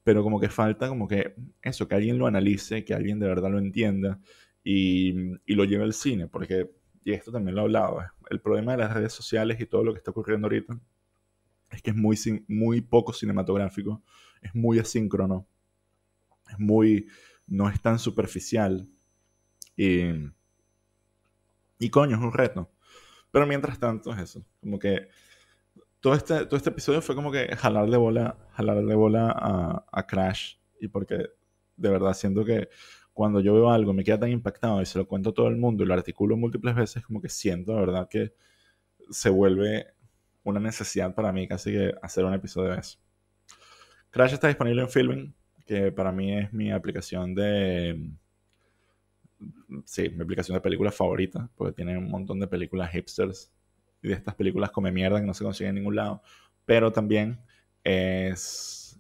pero 0.03 0.21
como 0.21 0.39
que 0.39 0.49
falta 0.49 0.87
como 0.87 1.07
que 1.07 1.33
eso, 1.63 1.87
que 1.87 1.95
alguien 1.95 2.19
lo 2.19 2.27
analice, 2.27 2.85
que 2.85 2.93
alguien 2.93 3.19
de 3.19 3.27
verdad 3.27 3.49
lo 3.49 3.57
entienda 3.57 4.19
y, 4.63 5.33
y 5.47 5.55
lo 5.55 5.63
lleve 5.65 5.83
al 5.83 5.93
cine, 5.93 6.27
porque, 6.27 6.69
y 7.03 7.13
esto 7.13 7.31
también 7.31 7.55
lo 7.55 7.61
he 7.61 7.63
hablado, 7.63 8.03
el 8.29 8.39
problema 8.39 8.73
de 8.73 8.77
las 8.83 8.93
redes 8.93 9.13
sociales 9.13 9.59
y 9.59 9.65
todo 9.65 9.83
lo 9.83 9.91
que 9.91 9.97
está 9.97 10.11
ocurriendo 10.11 10.45
ahorita 10.45 10.79
es 11.71 11.81
que 11.81 11.89
es 11.89 11.95
muy, 11.95 12.15
muy 12.47 12.81
poco 12.81 13.13
cinematográfico, 13.13 14.03
es 14.43 14.53
muy 14.53 14.77
asíncrono, 14.77 15.47
es 16.51 16.59
muy, 16.59 17.07
no 17.47 17.67
es 17.67 17.81
tan 17.81 17.97
superficial 17.97 18.87
y, 19.75 20.03
y 21.85 21.89
coño, 21.89 22.15
es 22.15 22.21
un 22.21 22.33
reto. 22.33 22.69
Pero 23.31 23.47
mientras 23.47 23.79
tanto 23.79 24.13
es 24.13 24.19
eso, 24.19 24.45
como 24.61 24.79
que 24.79 25.07
todo 25.99 26.15
este, 26.15 26.45
todo 26.45 26.57
este 26.57 26.69
episodio 26.69 27.01
fue 27.01 27.15
como 27.15 27.31
que 27.31 27.55
jalar 27.55 27.89
de 27.89 27.97
bola, 27.97 28.37
jalar 28.51 28.83
de 28.83 28.95
bola 28.95 29.31
a, 29.35 29.85
a 29.91 30.07
Crash 30.07 30.55
y 30.79 30.87
porque 30.87 31.29
de 31.75 31.89
verdad 31.89 32.13
siento 32.13 32.45
que 32.45 32.69
cuando 33.13 33.39
yo 33.39 33.53
veo 33.53 33.69
algo 33.71 33.93
me 33.93 34.03
queda 34.03 34.19
tan 34.19 34.31
impactado 34.31 34.81
y 34.81 34.85
se 34.85 34.97
lo 34.97 35.07
cuento 35.07 35.29
a 35.29 35.33
todo 35.33 35.47
el 35.47 35.55
mundo 35.55 35.83
y 35.83 35.87
lo 35.87 35.93
articulo 35.93 36.35
múltiples 36.35 36.75
veces, 36.75 37.05
como 37.05 37.21
que 37.21 37.29
siento 37.29 37.73
de 37.73 37.79
verdad 37.79 38.07
que 38.09 38.33
se 39.09 39.29
vuelve 39.29 39.87
una 40.43 40.59
necesidad 40.59 41.13
para 41.15 41.31
mí 41.31 41.47
casi 41.47 41.71
que 41.71 41.93
hacer 42.01 42.25
un 42.25 42.33
episodio 42.33 42.71
de 42.71 42.79
eso. 42.79 42.99
Crash 44.09 44.33
está 44.33 44.47
disponible 44.47 44.81
en 44.81 44.89
Filming, 44.89 45.35
que 45.65 45.91
para 45.91 46.11
mí 46.11 46.37
es 46.37 46.53
mi 46.53 46.71
aplicación 46.71 47.33
de... 47.33 48.11
Sí, 49.85 50.09
mi 50.09 50.23
aplicación 50.23 50.55
de 50.55 50.61
películas 50.61 50.95
favorita, 50.95 51.49
porque 51.55 51.73
tiene 51.73 51.97
un 51.97 52.09
montón 52.09 52.39
de 52.39 52.47
películas 52.47 52.91
hipsters 52.91 53.51
y 54.01 54.09
de 54.09 54.13
estas 54.13 54.35
películas 54.35 54.71
come 54.71 54.91
mierda 54.91 55.19
que 55.19 55.25
no 55.25 55.33
se 55.33 55.43
consiguen 55.43 55.69
en 55.69 55.75
ningún 55.75 55.95
lado. 55.95 56.21
Pero 56.65 56.91
también 56.91 57.39
es 57.83 58.99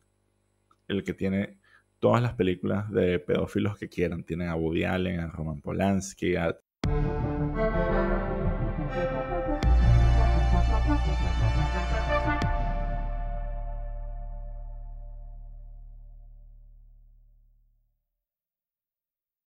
el 0.87 1.03
que 1.03 1.13
tiene 1.13 1.57
todas 1.99 2.21
las 2.21 2.33
películas 2.33 2.91
de 2.91 3.19
pedófilos 3.19 3.77
que 3.77 3.89
quieran. 3.89 4.23
Tienen 4.23 4.49
a 4.49 4.55
Woody 4.55 4.83
Allen, 4.83 5.19
a 5.21 5.27
Roman 5.27 5.61
Polanski, 5.61 6.35
a 6.35 6.57